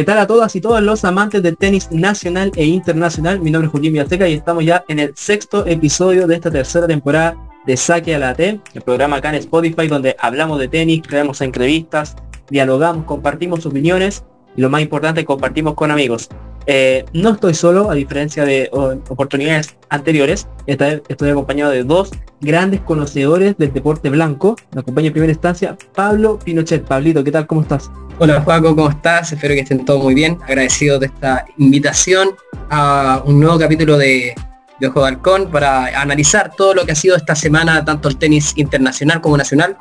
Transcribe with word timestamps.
¿Qué 0.00 0.04
tal 0.04 0.18
a 0.18 0.26
todas 0.26 0.56
y 0.56 0.62
todos 0.62 0.82
los 0.82 1.04
amantes 1.04 1.42
del 1.42 1.58
tenis 1.58 1.92
nacional 1.92 2.52
e 2.56 2.64
internacional? 2.64 3.38
Mi 3.38 3.50
nombre 3.50 3.66
es 3.66 3.72
Joaquín 3.72 3.92
Villateca 3.92 4.26
y 4.26 4.32
estamos 4.32 4.64
ya 4.64 4.82
en 4.88 4.98
el 4.98 5.12
sexto 5.14 5.66
episodio 5.66 6.26
de 6.26 6.36
esta 6.36 6.50
tercera 6.50 6.86
temporada 6.86 7.36
de 7.66 7.76
Saque 7.76 8.14
a 8.14 8.18
la 8.18 8.34
T, 8.34 8.62
el 8.72 8.80
programa 8.80 9.16
acá 9.16 9.28
en 9.28 9.34
Spotify 9.34 9.88
donde 9.88 10.16
hablamos 10.18 10.58
de 10.58 10.68
tenis, 10.68 11.02
creamos 11.06 11.42
entrevistas, 11.42 12.16
dialogamos, 12.48 13.04
compartimos 13.04 13.66
opiniones 13.66 14.24
y 14.56 14.62
lo 14.62 14.70
más 14.70 14.80
importante, 14.80 15.22
compartimos 15.26 15.74
con 15.74 15.90
amigos. 15.90 16.30
Eh, 16.72 17.04
no 17.12 17.30
estoy 17.30 17.52
solo, 17.52 17.90
a 17.90 17.94
diferencia 17.94 18.44
de 18.44 18.70
oportunidades 18.72 19.74
anteriores. 19.88 20.46
Estoy 20.68 21.28
acompañado 21.28 21.72
de 21.72 21.82
dos 21.82 22.10
grandes 22.40 22.80
conocedores 22.82 23.58
del 23.58 23.72
deporte 23.72 24.08
blanco. 24.08 24.54
Me 24.72 24.82
acompaña 24.82 25.08
en 25.08 25.12
primera 25.12 25.32
instancia 25.32 25.76
Pablo 25.96 26.38
Pinochet. 26.38 26.84
Pablito, 26.84 27.24
¿qué 27.24 27.32
tal? 27.32 27.48
¿Cómo 27.48 27.62
estás? 27.62 27.90
Hola 28.20 28.40
Juaco, 28.42 28.76
¿cómo 28.76 28.88
estás? 28.88 29.32
Espero 29.32 29.54
que 29.54 29.62
estén 29.62 29.84
todos 29.84 30.00
muy 30.00 30.14
bien. 30.14 30.38
Agradecido 30.44 31.00
de 31.00 31.06
esta 31.06 31.44
invitación 31.58 32.36
a 32.70 33.20
un 33.26 33.40
nuevo 33.40 33.58
capítulo 33.58 33.98
de, 33.98 34.36
de 34.78 34.86
Ojo 34.86 35.00
de 35.00 35.08
Halcón 35.08 35.50
para 35.50 35.86
analizar 36.00 36.52
todo 36.56 36.72
lo 36.72 36.86
que 36.86 36.92
ha 36.92 36.94
sido 36.94 37.16
esta 37.16 37.34
semana, 37.34 37.84
tanto 37.84 38.08
el 38.08 38.16
tenis 38.16 38.52
internacional 38.54 39.20
como 39.20 39.36
nacional. 39.36 39.76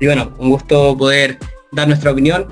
Y 0.00 0.06
bueno, 0.06 0.32
un 0.38 0.48
gusto 0.48 0.96
poder 0.96 1.38
dar 1.70 1.86
nuestra 1.86 2.12
opinión 2.12 2.46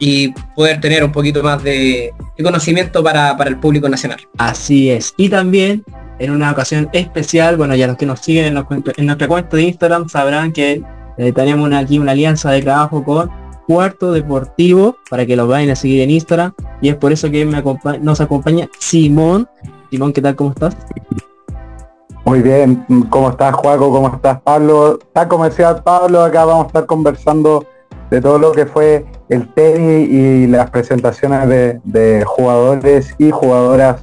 y 0.00 0.32
poder 0.56 0.80
tener 0.80 1.04
un 1.04 1.12
poquito 1.12 1.42
más 1.42 1.62
de, 1.62 2.12
conocimiento 2.42 3.04
para, 3.04 3.36
el 3.46 3.58
público 3.58 3.88
nacional. 3.88 4.18
Así 4.38 4.90
es. 4.90 5.14
Y 5.16 5.28
también 5.28 5.84
en 6.18 6.30
una 6.30 6.50
ocasión 6.50 6.88
especial, 6.92 7.56
bueno, 7.56 7.76
ya 7.76 7.86
los 7.86 7.96
que 7.96 8.06
nos 8.06 8.20
siguen 8.20 8.46
en, 8.46 9.06
nuestra 9.06 9.28
cuenta 9.28 9.56
de 9.56 9.62
Instagram 9.62 10.08
sabrán 10.08 10.52
que 10.52 10.82
eh, 11.18 11.32
tenemos 11.32 11.70
aquí 11.74 11.98
una 11.98 12.12
alianza 12.12 12.50
de 12.50 12.62
trabajo 12.62 13.04
con 13.04 13.30
Cuarto 13.66 14.12
Deportivo 14.12 14.96
para 15.10 15.26
que 15.26 15.36
lo 15.36 15.46
vayan 15.46 15.70
a 15.70 15.76
seguir 15.76 16.00
en 16.00 16.10
Instagram 16.10 16.52
y 16.80 16.88
es 16.88 16.96
por 16.96 17.12
eso 17.12 17.30
que 17.30 17.44
me 17.44 17.62
nos 18.00 18.20
acompaña 18.20 18.68
Simón. 18.78 19.48
Simón, 19.90 20.12
¿qué 20.12 20.22
tal? 20.22 20.34
¿Cómo 20.34 20.50
estás? 20.50 20.76
Muy 22.24 22.40
bien, 22.40 22.84
¿cómo 23.10 23.30
estás 23.30 23.54
Juaco? 23.54 23.90
¿Cómo 23.90 24.08
estás 24.08 24.40
Pablo? 24.40 24.98
Está 25.00 25.28
comercial 25.28 25.82
Pablo, 25.82 26.22
acá 26.22 26.44
vamos 26.46 26.64
a 26.64 26.66
estar 26.68 26.86
conversando 26.86 27.66
de 28.10 28.20
todo 28.20 28.38
lo 28.38 28.52
que 28.52 28.66
fue 28.66 29.04
el 29.28 29.52
tenis 29.54 30.08
y 30.10 30.46
las 30.48 30.70
presentaciones 30.70 31.48
de, 31.84 32.24
jugadores 32.26 33.14
y 33.18 33.30
jugadoras 33.30 34.00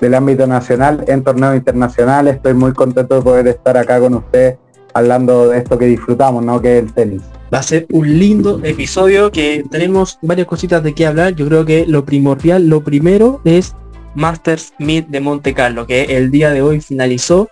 del 0.00 0.14
ámbito 0.14 0.46
nacional 0.46 1.04
en 1.06 1.22
torneos 1.22 1.56
internacionales. 1.56 2.36
Estoy 2.36 2.54
muy 2.54 2.72
contento 2.72 3.16
de 3.16 3.22
poder 3.22 3.48
estar 3.48 3.76
acá 3.76 4.00
con 4.00 4.14
usted 4.14 4.56
hablando 4.94 5.48
de 5.48 5.58
esto 5.58 5.78
que 5.78 5.84
disfrutamos, 5.84 6.42
¿no? 6.42 6.60
Que 6.60 6.78
es 6.78 6.84
el 6.84 6.92
tenis. 6.92 7.22
Va 7.52 7.58
a 7.58 7.62
ser 7.62 7.86
un 7.90 8.18
lindo 8.18 8.60
episodio 8.64 9.30
que 9.30 9.64
tenemos 9.70 10.18
varias 10.22 10.46
cositas 10.46 10.82
de 10.82 10.94
qué 10.94 11.06
hablar. 11.06 11.34
Yo 11.34 11.46
creo 11.46 11.64
que 11.64 11.84
lo 11.86 12.04
primordial, 12.04 12.66
lo 12.66 12.82
primero 12.82 13.40
es 13.44 13.74
Masters 14.14 14.72
Mid 14.78 15.04
de 15.04 15.20
Monte 15.20 15.52
Carlo, 15.52 15.86
que 15.86 16.16
el 16.16 16.30
día 16.30 16.50
de 16.50 16.62
hoy 16.62 16.80
finalizó 16.80 17.48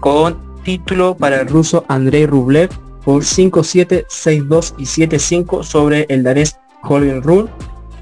con 0.00 0.36
título 0.62 1.16
para 1.16 1.40
el 1.40 1.48
ruso 1.48 1.84
Andrei 1.88 2.26
Rublev 2.26 2.70
por 3.04 3.22
5-7, 3.22 4.06
6-2 4.06 4.74
y 4.78 4.84
7-5 4.84 5.62
sobre 5.62 6.06
el 6.08 6.22
danés 6.22 6.58
Holger 6.82 7.22
Rune. 7.22 7.50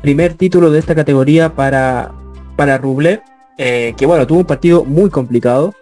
Primer 0.01 0.35
título 0.35 0.71
de 0.71 0.79
esta 0.79 0.95
categoría 0.95 1.55
para, 1.55 2.13
para 2.57 2.79
Rublev, 2.79 3.23
eh, 3.59 3.95
que 3.97 4.07
bueno, 4.07 4.27
tuvo 4.27 4.41
un 4.41 4.45
partido 4.45 4.85
muy 4.85 5.11
complicado. 5.11 5.75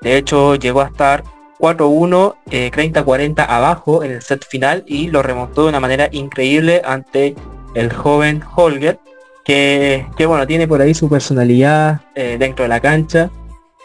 De 0.00 0.16
hecho, 0.16 0.56
llegó 0.56 0.80
a 0.80 0.86
estar 0.86 1.22
4-1, 1.58 2.34
30-40 2.46 3.38
eh, 3.38 3.46
abajo 3.48 4.02
en 4.02 4.12
el 4.12 4.22
set 4.22 4.44
final 4.46 4.84
y 4.86 5.08
lo 5.08 5.22
remontó 5.22 5.62
de 5.62 5.68
una 5.68 5.80
manera 5.80 6.08
increíble 6.10 6.82
ante 6.84 7.36
el 7.74 7.92
joven 7.92 8.42
Holger, 8.56 8.98
que, 9.44 10.06
que 10.16 10.26
bueno, 10.26 10.46
tiene 10.46 10.66
por 10.66 10.80
ahí 10.80 10.92
su 10.92 11.08
personalidad 11.08 12.00
eh, 12.14 12.36
dentro 12.38 12.64
de 12.64 12.68
la 12.68 12.80
cancha 12.80 13.30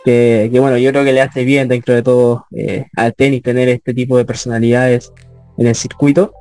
que, 0.04 0.50
bueno, 0.60 0.78
yo 0.78 0.92
creo 0.92 1.04
que 1.04 1.14
le 1.14 1.22
hace 1.22 1.44
bien 1.44 1.68
dentro 1.68 1.94
de 1.94 2.02
todo 2.02 2.46
eh, 2.56 2.86
al 2.96 3.14
tenis 3.14 3.42
tener 3.42 3.70
este 3.70 3.94
tipo 3.94 4.18
de 4.18 4.26
personalidades 4.26 5.12
en 5.58 5.68
el 5.68 5.76
circuito. 5.76 6.34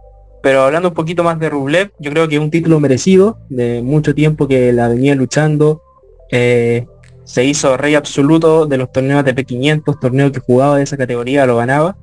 Pero 0.43 0.63
hablando 0.63 0.91
un 0.91 0.95
poquito 0.95 1.25
más 1.25 1.41
de 1.41 1.51
Rublev, 1.51 1.91
yo 1.99 2.11
creo 2.13 2.29
que 2.29 2.37
es 2.37 2.41
un 2.41 2.51
título 2.51 2.79
merecido, 2.79 3.39
de 3.49 3.83
mucho 3.83 4.15
tiempo 4.15 4.47
que 4.47 4.73
la 4.73 4.89
venía 4.89 5.15
luchando. 5.15 5.83
Eh, 6.31 6.87
se 7.25 7.45
hizo 7.45 7.77
rey 7.77 7.97
absoluto 7.97 8.67
de 8.67 8.79
los 8.79 8.93
torneos 8.93 9.25
de 9.25 9.35
P500, 9.35 9.99
torneo 9.99 10.31
que 10.31 10.39
jugaba 10.41 10.77
de 10.77 10.85
esa 10.85 10.97
categoría, 10.97 11.47
lo 11.47 11.57
ganaba. 11.57 11.97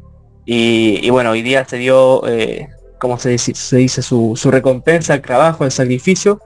Y, 0.45 1.09
bueno, 1.09 1.31
hoy 1.31 1.41
día 1.41 1.63
se 1.63 1.77
dio, 1.77 2.27
eh, 2.27 2.67
como 2.99 3.17
se 3.17 3.29
dice, 3.29 4.01
su 4.01 4.35
recompensa, 4.51 5.13
el 5.13 5.21
trabajo, 5.21 5.63
el 5.63 5.71
sacrificio 5.71 6.41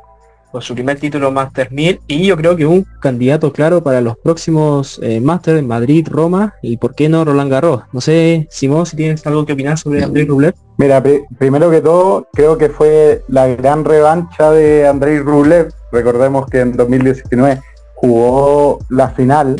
su 0.61 0.73
primer 0.73 0.99
título 0.99 1.31
Master 1.31 1.71
1000 1.71 2.01
y 2.07 2.27
yo 2.27 2.37
creo 2.37 2.55
que 2.55 2.65
un 2.65 2.85
candidato 2.99 3.51
claro 3.51 3.83
para 3.83 4.01
los 4.01 4.17
próximos 4.17 4.99
eh, 5.01 5.19
Master 5.19 5.57
en 5.57 5.67
Madrid, 5.67 6.07
Roma 6.09 6.53
y 6.61 6.77
por 6.77 6.95
qué 6.95 7.09
no 7.09 7.25
Roland 7.25 7.51
Garros. 7.51 7.83
No 7.93 8.01
sé, 8.01 8.47
Simón, 8.49 8.85
si 8.85 8.95
tienes 8.95 9.25
algo 9.25 9.45
que 9.45 9.53
opinar 9.53 9.77
sobre 9.77 10.03
Andrei 10.03 10.25
Rublev. 10.25 10.53
Mira, 10.77 11.03
primero 11.37 11.71
que 11.71 11.81
todo, 11.81 12.27
creo 12.33 12.57
que 12.57 12.69
fue 12.69 13.23
la 13.27 13.47
gran 13.47 13.83
revancha 13.85 14.51
de 14.51 14.87
Andrei 14.87 15.19
Rublev. 15.19 15.71
Recordemos 15.91 16.47
que 16.47 16.61
en 16.61 16.75
2019 16.75 17.61
jugó 17.95 18.79
la 18.89 19.09
final 19.09 19.55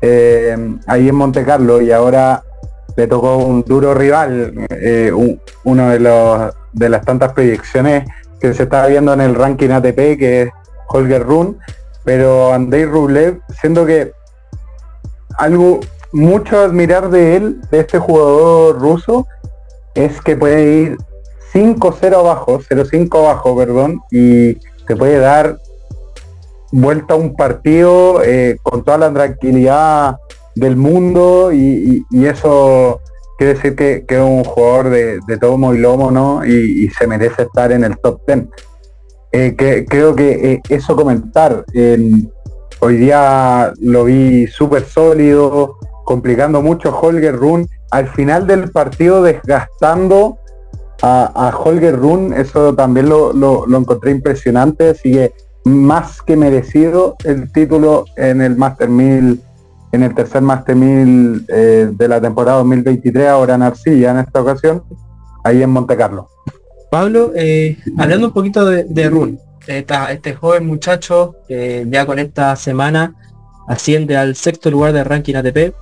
eh, 0.00 0.56
ahí 0.86 1.08
en 1.08 1.14
Monte 1.14 1.44
Carlo 1.44 1.80
y 1.80 1.90
ahora 1.90 2.42
le 2.96 3.06
tocó 3.06 3.36
un 3.36 3.62
duro 3.62 3.94
rival, 3.94 4.66
eh, 4.70 5.12
uno 5.64 5.90
de 5.90 6.00
los 6.00 6.52
de 6.76 6.90
las 6.90 7.04
tantas 7.04 7.32
proyecciones 7.32 8.04
se 8.54 8.64
está 8.64 8.86
viendo 8.86 9.12
en 9.12 9.20
el 9.20 9.34
ranking 9.34 9.70
ATP, 9.70 10.18
que 10.18 10.42
es 10.42 10.48
Holger 10.88 11.24
Run, 11.24 11.58
pero 12.04 12.52
Andrei 12.52 12.84
Rublev, 12.84 13.40
siendo 13.60 13.84
que 13.86 14.12
algo 15.38 15.80
mucho 16.12 16.58
a 16.58 16.64
admirar 16.64 17.10
de 17.10 17.36
él, 17.36 17.60
de 17.70 17.80
este 17.80 17.98
jugador 17.98 18.78
ruso, 18.80 19.26
es 19.94 20.20
que 20.20 20.36
puede 20.36 20.64
ir 20.64 20.98
5-0 21.52 22.14
abajo, 22.14 22.60
0-5 22.60 23.18
abajo, 23.18 23.56
perdón, 23.56 24.00
y 24.10 24.58
se 24.86 24.96
puede 24.96 25.18
dar 25.18 25.58
vuelta 26.72 27.14
a 27.14 27.16
un 27.16 27.34
partido 27.34 28.22
eh, 28.22 28.58
con 28.62 28.84
toda 28.84 28.98
la 28.98 29.12
tranquilidad 29.12 30.16
del 30.54 30.76
mundo 30.76 31.52
y 31.52 32.04
eso 32.12 33.00
quiere 33.36 33.54
decir 33.54 33.76
que, 33.76 34.04
es 34.06 34.18
un 34.18 34.44
jugador 34.44 34.90
de, 34.90 35.20
de 35.26 35.38
tomo 35.38 35.74
y 35.74 35.78
lomo, 35.78 36.10
¿no? 36.10 36.44
Y, 36.44 36.88
se 36.90 37.06
merece 37.06 37.42
estar 37.42 37.72
en 37.72 37.84
el 37.84 37.96
top 37.98 38.20
10. 38.26 38.44
Eh, 39.32 39.54
que, 39.56 39.84
creo 39.84 40.14
que 40.14 40.52
eh, 40.52 40.62
eso 40.68 40.96
comentar. 40.96 41.64
hoy 42.80 42.96
día 42.96 43.72
lo 43.80 44.04
vi 44.04 44.46
súper 44.46 44.84
sólido, 44.84 45.76
complicando 46.04 46.62
mucho 46.62 46.96
Holger 46.96 47.36
Run. 47.36 47.68
Al 47.90 48.08
final 48.08 48.46
del 48.46 48.70
partido 48.70 49.22
desgastando 49.22 50.38
a, 51.02 51.52
Holger 51.56 51.96
Run, 51.96 52.32
eso 52.32 52.74
también 52.74 53.08
lo, 53.08 53.32
lo, 53.32 53.66
lo 53.66 53.78
encontré 53.78 54.10
impresionante, 54.10 54.90
así 54.90 55.12
que 55.12 55.32
más 55.64 56.22
que 56.22 56.36
merecido 56.36 57.16
el 57.24 57.50
título 57.52 58.04
en 58.16 58.40
el 58.40 58.56
Master 58.56 58.88
1000 58.88 59.40
en 59.92 60.02
el 60.02 60.14
tercer 60.14 60.42
Master 60.42 60.76
1000 60.76 61.46
eh, 61.48 61.88
de 61.92 62.08
la 62.08 62.20
temporada 62.20 62.58
2023, 62.58 63.28
ahora 63.28 63.54
en 63.54 63.62
Arcilla 63.62 64.10
en 64.10 64.18
esta 64.18 64.42
ocasión, 64.42 64.82
ahí 65.44 65.62
en 65.62 65.70
Monte 65.70 65.96
Carlo. 65.96 66.28
Pablo, 66.90 67.32
eh, 67.34 67.76
hablando 67.98 68.28
un 68.28 68.32
poquito 68.32 68.64
de, 68.64 68.84
de 68.84 69.08
Run, 69.08 69.38
este 69.66 70.34
joven 70.34 70.66
muchacho 70.66 71.36
que 71.48 71.84
ya 71.88 72.06
con 72.06 72.18
esta 72.18 72.54
semana 72.56 73.14
asciende 73.68 74.16
al 74.16 74.36
sexto 74.36 74.70
lugar 74.70 74.92
de 74.92 75.02
ranking 75.02 75.34
ATP, 75.34 75.74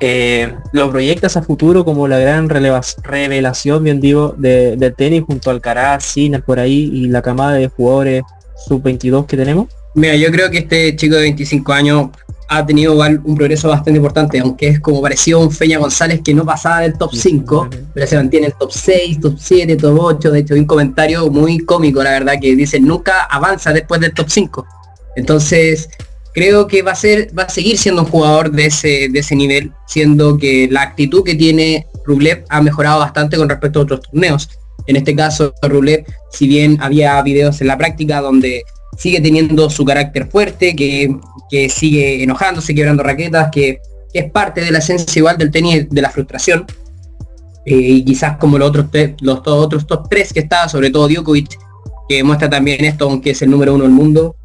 eh, 0.00 0.52
lo 0.72 0.90
proyectas 0.90 1.36
a 1.36 1.42
futuro 1.42 1.84
como 1.84 2.08
la 2.08 2.18
gran 2.18 2.48
revelación, 2.48 3.84
bien 3.84 4.00
digo, 4.00 4.34
de, 4.36 4.76
del 4.76 4.94
tenis 4.94 5.22
junto 5.26 5.50
al 5.50 5.56
Alcaraz, 5.56 6.04
Sinner 6.04 6.42
por 6.42 6.58
ahí 6.58 6.90
y 6.92 7.06
la 7.08 7.22
camada 7.22 7.52
de 7.52 7.68
jugadores 7.68 8.22
sub-22 8.66 9.26
que 9.26 9.36
tenemos? 9.36 9.68
Mira, 9.94 10.16
yo 10.16 10.30
creo 10.30 10.50
que 10.50 10.58
este 10.58 10.96
chico 10.96 11.14
de 11.14 11.22
25 11.22 11.72
años 11.72 12.08
ha 12.56 12.66
tenido 12.66 12.94
un 12.94 13.34
progreso 13.34 13.68
bastante 13.68 13.98
importante, 13.98 14.38
aunque 14.38 14.68
es 14.68 14.80
como 14.80 15.02
pareció 15.02 15.40
un 15.40 15.50
Feña 15.50 15.78
González 15.78 16.20
que 16.24 16.34
no 16.34 16.44
pasaba 16.44 16.80
del 16.80 16.96
top 16.96 17.10
5, 17.14 17.68
pero 17.92 18.06
se 18.06 18.16
mantiene 18.16 18.46
el 18.48 18.54
top 18.54 18.70
6, 18.72 19.20
top 19.20 19.34
7, 19.38 19.76
top 19.76 19.98
8, 19.98 20.30
de 20.30 20.38
hecho 20.40 20.54
hay 20.54 20.60
un 20.60 20.66
comentario 20.66 21.30
muy 21.30 21.58
cómico, 21.58 22.02
la 22.02 22.10
verdad, 22.10 22.34
que 22.40 22.54
dice 22.56 22.80
nunca 22.80 23.24
avanza 23.24 23.72
después 23.72 24.00
del 24.00 24.14
top 24.14 24.26
5. 24.28 24.66
Entonces, 25.16 25.88
creo 26.34 26.66
que 26.66 26.82
va 26.82 26.92
a 26.92 26.96
ser, 26.96 27.30
va 27.36 27.44
a 27.44 27.48
seguir 27.48 27.78
siendo 27.78 28.02
un 28.02 28.08
jugador 28.08 28.50
de 28.50 28.66
ese, 28.66 29.08
de 29.10 29.18
ese 29.18 29.36
nivel, 29.36 29.72
siendo 29.86 30.36
que 30.36 30.68
la 30.70 30.82
actitud 30.82 31.24
que 31.24 31.34
tiene 31.34 31.86
Rublev 32.04 32.44
ha 32.50 32.60
mejorado 32.60 32.98
bastante 32.98 33.36
con 33.36 33.48
respecto 33.48 33.80
a 33.80 33.82
otros 33.82 34.00
torneos. 34.02 34.50
En 34.86 34.96
este 34.96 35.14
caso, 35.14 35.54
Rublev, 35.62 36.04
si 36.30 36.46
bien 36.46 36.76
había 36.80 37.20
videos 37.22 37.60
en 37.60 37.68
la 37.68 37.78
práctica 37.78 38.20
donde 38.20 38.64
sigue 38.98 39.20
teniendo 39.20 39.70
su 39.70 39.84
carácter 39.84 40.28
fuerte, 40.28 40.76
que, 40.76 41.16
sigue 41.68 42.22
enojándose, 42.22 42.74
quebrando 42.74 43.02
raquetas, 43.02 43.48
que, 43.50 43.80
es 44.14 44.30
parte 44.30 44.60
de 44.60 44.70
la 44.70 44.78
esencia 44.78 45.18
igual 45.18 45.36
del 45.36 45.50
tenis 45.50 45.90
de 45.90 46.00
la 46.00 46.08
frustración. 46.08 46.64
Eh, 47.66 47.74
y 47.74 48.04
quizás 48.04 48.36
como 48.38 48.56
los 48.58 48.68
otros, 48.68 48.86
los 49.20 49.40
otros 49.44 49.86
top 49.86 50.08
3 50.08 50.32
que 50.32 50.40
está, 50.40 50.68
sobre 50.68 50.90
todo 50.90 51.08
Djokovic, 51.08 51.58
que 52.08 52.22
muestra 52.22 52.48
también 52.48 52.84
esto, 52.84 53.06
aunque 53.06 53.30
es 53.30 53.42
el 53.42 53.50
número 53.50 53.74
uno 53.74 53.84
del 53.84 53.92
mundo 53.92 54.36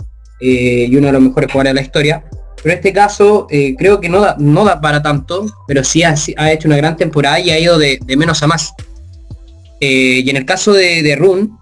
eh, 0.42 0.88
y 0.90 0.96
uno 0.96 1.07
de 1.07 1.13
los 1.13 1.22
mejores 1.22 1.51
jugadores 1.51 1.69
de 1.72 1.75
la 1.75 1.81
historia. 1.81 2.24
Pero 2.56 2.74
en 2.74 2.78
este 2.78 2.92
caso 2.92 3.48
eh, 3.50 3.75
creo 3.78 4.02
que 4.02 4.10
no 4.10 4.22
da, 4.22 4.36
no 4.40 4.66
da 4.66 4.81
para 4.81 5.02
tanto, 5.02 5.45
pero 5.68 5.84
sí 5.84 6.04
ha, 6.04 6.16
hecho 6.52 6.68
una 6.68 6.78
gran 6.78 6.98
temporada 6.98 7.40
y 7.40 7.52
ha 7.52 7.60
ido 7.60 7.78
de, 7.78 8.00
menos 8.18 8.42
a 8.42 8.48
más. 8.48 8.74
Eh, 9.80 10.24
y 10.25 10.30
en 10.30 10.38
el 10.38 10.45
caso 10.45 10.74
de, 10.74 11.04
de 11.04 11.16
Run, 11.16 11.57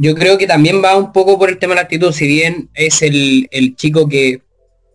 yo 0.00 0.14
creo 0.14 0.38
que 0.38 0.46
también 0.46 0.82
va 0.82 0.96
un 0.96 1.12
poco 1.12 1.38
por 1.38 1.48
el 1.48 1.58
tema 1.58 1.72
de 1.72 1.76
la 1.76 1.82
actitud, 1.82 2.12
si 2.12 2.26
bien 2.26 2.70
es 2.74 3.02
el, 3.02 3.48
el 3.50 3.74
chico 3.74 4.08
que 4.08 4.42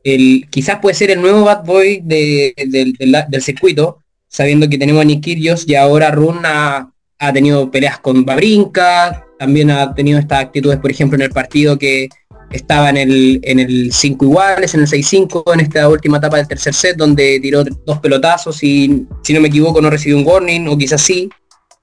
el, 0.04 0.48
quizás 0.50 0.80
puede 0.80 0.96
ser 0.96 1.12
el 1.12 1.22
nuevo 1.22 1.44
bad 1.44 1.66
boy 1.66 2.02
de, 2.04 2.54
de, 2.56 2.94
del 3.30 3.42
circuito, 3.42 4.00
sabiendo 4.28 4.70
que 4.70 4.78
tenemos 4.78 5.02
a 5.02 5.06
Nick 5.06 5.28
y 5.28 5.76
ahora 5.76 6.12
Run 6.12 6.40
ha, 6.46 6.92
ha 7.20 7.34
tenido 7.34 7.70
peleas 7.70 8.00
con 8.00 8.24
Babrinka, 8.24 9.26
también 9.38 9.72
ha 9.72 9.94
tenido 9.94 10.20
estas 10.20 10.42
actitudes, 10.42 10.80
por 10.80 10.92
ejemplo, 10.92 11.16
en 11.16 11.24
el 11.24 11.32
partido 11.32 11.78
que 11.78 12.08
estaba 12.52 12.90
en 12.90 12.98
el, 12.98 13.40
en 13.44 13.60
el 13.60 13.92
5 13.92 14.26
iguales, 14.26 14.74
en 14.74 14.82
el 14.82 14.88
6-5, 14.88 15.54
en 15.54 15.60
esta 15.60 15.90
última 15.90 16.18
etapa 16.18 16.38
del 16.38 16.48
tercer 16.48 16.74
set, 16.74 16.96
donde 16.96 17.40
tiró 17.42 17.64
dos 17.64 18.00
pelotazos 18.00 18.64
y, 18.64 19.06
si 19.24 19.34
no 19.34 19.42
me 19.42 19.50
equivoco, 19.50 19.82
no 19.82 19.90
recibió 19.90 20.18
un 20.18 20.26
warning, 20.26 20.68
o 20.68 20.78
quizás 20.78 21.02
sí. 21.02 21.30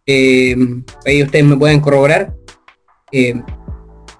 Eh, 0.06 0.56
ahí 1.04 1.22
ustedes 1.22 1.44
me 1.44 1.56
pueden 1.56 1.80
corroborar. 1.80 2.34
Eh, 3.12 3.34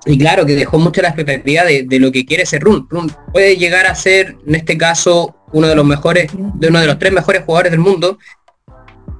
y 0.07 0.19
claro, 0.19 0.47
que 0.47 0.55
dejó 0.55 0.79
mucho 0.79 1.03
la 1.03 1.09
expectativa 1.09 1.65
de, 1.65 1.99
lo 1.99 2.11
que 2.11 2.25
quiere 2.25 2.47
ser 2.47 2.63
Run. 2.63 2.87
Run 2.89 3.13
puede 3.33 3.57
llegar 3.57 3.87
a 3.87 3.95
ser, 3.95 4.37
en 4.47 4.55
este 4.55 4.79
caso, 4.79 5.37
uno 5.53 5.69
de 5.69 5.77
los 5.77 5.85
mejores, 5.85 6.31
de 6.55 6.69
uno 6.69 6.81
de 6.81 6.87
los 6.87 6.99
tres 6.99 7.13
mejores 7.13 7.43
jugadores 7.45 7.73
del 7.73 7.81
mundo, 7.81 8.19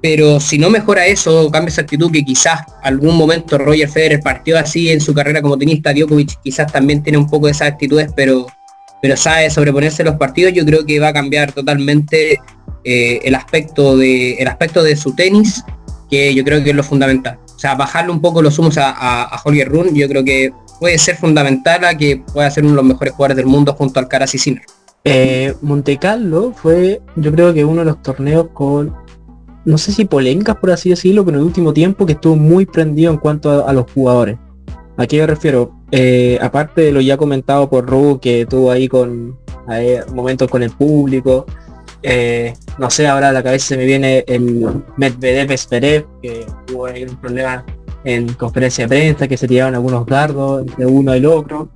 pero 0.03 0.41
si 0.41 0.57
no 0.57 0.71
mejora 0.71 1.07
eso, 1.07 1.51
cambia 1.51 1.69
esa 1.69 1.83
actitud 1.83 2.11
que 2.11 2.25
quizás 2.25 2.63
algún 2.83 3.17
momento 3.17 3.59
Roger 3.59 3.89
Federer 3.89 4.21
partió 4.21 4.59
así 4.59 4.91
en 4.91 5.01
su 5.01 5.13
carrera 5.13 5.43
como 5.43 5.59
tenista, 5.59 5.93
Djokovic 5.93 6.41
quizás 6.43 6.73
también 6.73 7.03
tiene 7.03 7.19
un 7.19 7.29
poco 7.29 7.47
de 7.47 7.53
esas 7.53 7.69
actitudes, 7.69 8.11
pero, 8.17 8.47
pero 9.03 9.17
sabe 9.17 9.51
sobreponerse 9.51 10.03
los 10.03 10.17
partidos, 10.17 10.55
yo 10.55 10.65
creo 10.65 10.87
que 10.87 10.99
va 10.99 11.09
a 11.09 11.13
cambiar 11.13 11.53
totalmente 11.53 12.41
eh, 12.85 13.21
el, 13.23 13.35
aspecto 13.35 13.99
de, 13.99 14.35
el 14.35 14.49
aspecto 14.49 14.83
de 14.83 14.97
su 14.97 15.15
tenis, 15.15 15.63
que 16.09 16.35
yo 16.35 16.45
creo 16.45 16.65
que 16.65 16.71
es 16.71 16.77
lo 16.77 16.83
fundamental. 16.83 17.39
O 17.61 17.63
sea, 17.63 17.75
bajarle 17.75 18.11
un 18.11 18.23
poco 18.23 18.41
los 18.41 18.59
humos 18.59 18.79
a, 18.79 18.89
a, 18.91 19.25
a 19.25 19.41
Holger 19.45 19.71
yo 19.93 20.09
creo 20.09 20.25
que 20.25 20.51
puede 20.79 20.97
ser 20.97 21.17
fundamental 21.17 21.85
a 21.85 21.95
que 21.95 22.25
pueda 22.33 22.51
ser 22.51 22.65
uno 22.65 22.73
de 22.73 22.77
los 22.77 22.87
mejores 22.87 23.13
jugadores 23.13 23.37
del 23.37 23.45
mundo 23.45 23.75
junto 23.75 24.01
al 24.01 24.09
Caras 24.09 24.35
y 24.35 24.39
Sinner. 24.39 24.63
Eh, 25.05 25.55
Monte 25.61 25.99
Carlo 25.99 26.55
fue, 26.57 27.03
yo 27.17 27.31
creo 27.31 27.53
que 27.53 27.63
uno 27.63 27.81
de 27.81 27.85
los 27.85 28.01
torneos 28.01 28.47
con 28.55 28.97
no 29.67 29.77
sé 29.77 29.93
si 29.93 30.07
polémicas 30.07 30.57
por 30.57 30.71
así 30.71 30.89
decirlo, 30.89 31.23
pero 31.23 31.37
en 31.37 31.43
el 31.43 31.49
último 31.49 31.75
tiempo 31.75 32.07
que 32.07 32.13
estuvo 32.15 32.35
muy 32.35 32.65
prendido 32.65 33.13
en 33.13 33.19
cuanto 33.19 33.51
a, 33.51 33.69
a 33.69 33.75
los 33.75 33.93
jugadores. 33.93 34.39
¿A 34.97 35.07
qué 35.07 35.21
me 35.21 35.27
refiero? 35.27 35.71
Eh, 35.91 36.39
aparte 36.41 36.81
de 36.81 36.93
lo 36.93 37.03
ya 37.03 37.19
comentado 37.19 37.69
por 37.69 37.87
Ru, 37.87 38.21
que 38.23 38.47
tuvo 38.47 38.71
ahí 38.71 38.89
con 38.89 39.39
eh, 39.71 40.01
momentos 40.15 40.49
con 40.49 40.63
el 40.63 40.71
público, 40.71 41.45
eh, 42.03 42.55
no 42.79 42.91
sé, 42.91 43.07
ahora 43.07 43.29
a 43.29 43.33
la 43.33 43.43
cabeza 43.43 43.69
se 43.69 43.77
me 43.77 43.85
viene 43.85 44.25
el 44.27 44.67
Medvedev 44.97 45.53
Esperev, 45.53 46.07
que 46.23 46.47
ahí 46.89 47.05
un 47.05 47.17
problema 47.17 47.65
en 48.05 48.33
conferencia 48.35 48.85
de 48.85 48.89
prensa, 48.89 49.29
que 49.29 49.37
se 49.37 49.47
tiraron 49.47 49.75
algunos 49.75 50.07
dardos 50.07 50.65
de 50.77 50.87
uno 50.87 51.15
y 51.15 51.19
el 51.19 51.27
otro. 51.27 51.69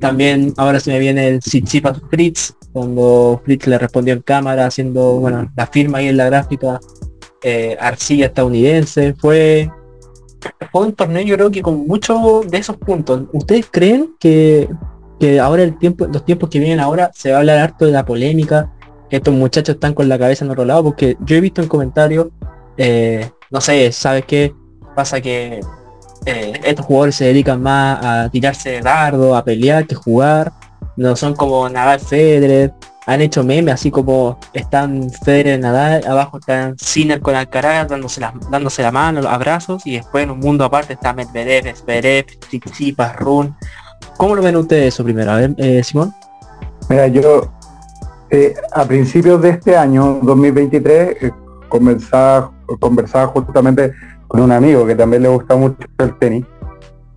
También 0.00 0.54
ahora 0.56 0.80
se 0.80 0.92
me 0.92 0.98
viene 0.98 1.28
el 1.28 1.40
Tsitsipas 1.40 2.00
Fritz, 2.10 2.54
cuando 2.72 3.40
Fritz 3.44 3.66
le 3.66 3.78
respondió 3.78 4.14
en 4.14 4.22
cámara 4.22 4.66
haciendo, 4.66 5.16
bueno, 5.16 5.50
la 5.56 5.66
firma 5.66 5.98
ahí 5.98 6.08
en 6.08 6.16
la 6.16 6.26
gráfica 6.26 6.80
eh, 7.42 7.76
arcilla 7.78 8.26
estadounidense, 8.26 9.14
fue, 9.14 9.70
fue 10.72 10.86
un 10.86 10.92
torneo 10.94 11.22
yo 11.22 11.36
creo 11.36 11.50
que 11.50 11.62
con 11.62 11.86
muchos 11.86 12.48
de 12.50 12.58
esos 12.58 12.76
puntos. 12.76 13.24
¿Ustedes 13.32 13.66
creen 13.70 14.14
que, 14.18 14.68
que 15.20 15.40
ahora 15.40 15.64
el 15.64 15.78
tiempo, 15.78 16.06
los 16.06 16.24
tiempos 16.24 16.48
que 16.48 16.58
vienen 16.58 16.80
ahora 16.80 17.10
se 17.14 17.30
va 17.30 17.36
a 17.36 17.40
hablar 17.40 17.58
harto 17.58 17.84
de 17.84 17.92
la 17.92 18.06
polémica? 18.06 18.72
Estos 19.14 19.32
muchachos 19.32 19.76
están 19.76 19.94
con 19.94 20.08
la 20.08 20.18
cabeza 20.18 20.44
en 20.44 20.50
otro 20.50 20.64
lado, 20.64 20.82
porque 20.82 21.16
yo 21.20 21.36
he 21.36 21.40
visto 21.40 21.62
en 21.62 21.68
comentarios, 21.68 22.26
eh, 22.76 23.30
no 23.48 23.60
sé, 23.60 23.92
¿sabes 23.92 24.24
qué? 24.24 24.52
Pasa 24.96 25.20
que 25.20 25.60
eh, 26.26 26.60
estos 26.64 26.84
jugadores 26.84 27.14
se 27.14 27.26
dedican 27.26 27.62
más 27.62 28.04
a 28.04 28.28
tirarse 28.28 28.70
de 28.70 28.80
dardo, 28.80 29.36
a 29.36 29.44
pelear 29.44 29.86
que 29.86 29.94
jugar. 29.94 30.52
No 30.96 31.14
son 31.14 31.34
como 31.34 31.68
Nadal 31.68 32.00
Federer, 32.00 32.72
han 33.06 33.20
hecho 33.20 33.44
memes 33.44 33.74
así 33.74 33.92
como 33.92 34.40
están 34.52 35.08
Federer 35.24 35.60
Nadal, 35.60 36.04
abajo 36.08 36.38
están 36.38 36.76
Sinner 36.76 37.20
con 37.20 37.36
Alcaraz 37.36 37.88
dándose 37.88 38.20
la, 38.20 38.34
dándose 38.50 38.82
la 38.82 38.90
mano, 38.90 39.20
los 39.20 39.30
abrazos 39.30 39.86
y 39.86 39.94
después 39.94 40.24
en 40.24 40.32
un 40.32 40.40
mundo 40.40 40.64
aparte 40.64 40.94
está 40.94 41.12
Medvedev, 41.12 41.72
Zverev, 41.76 42.26
Tsitsipas, 42.48 43.14
Run. 43.14 43.54
¿Cómo 44.16 44.34
lo 44.34 44.42
ven 44.42 44.56
ustedes 44.56 44.92
eso 44.92 45.04
primero? 45.04 45.30
A 45.30 45.36
ver, 45.36 45.54
eh, 45.58 45.84
Simón. 45.84 46.12
Mira, 46.88 47.06
yo 47.06 47.52
eh, 48.34 48.54
a 48.72 48.84
principios 48.84 49.40
de 49.40 49.50
este 49.50 49.76
año, 49.76 50.18
2023, 50.22 51.22
eh, 51.22 51.30
conversaba, 51.68 52.52
justamente 53.26 53.92
con 54.28 54.40
un 54.40 54.52
amigo 54.52 54.86
que 54.86 54.94
también 54.94 55.22
le 55.22 55.28
gusta 55.28 55.56
mucho 55.56 55.76
el 55.98 56.18
tenis 56.18 56.44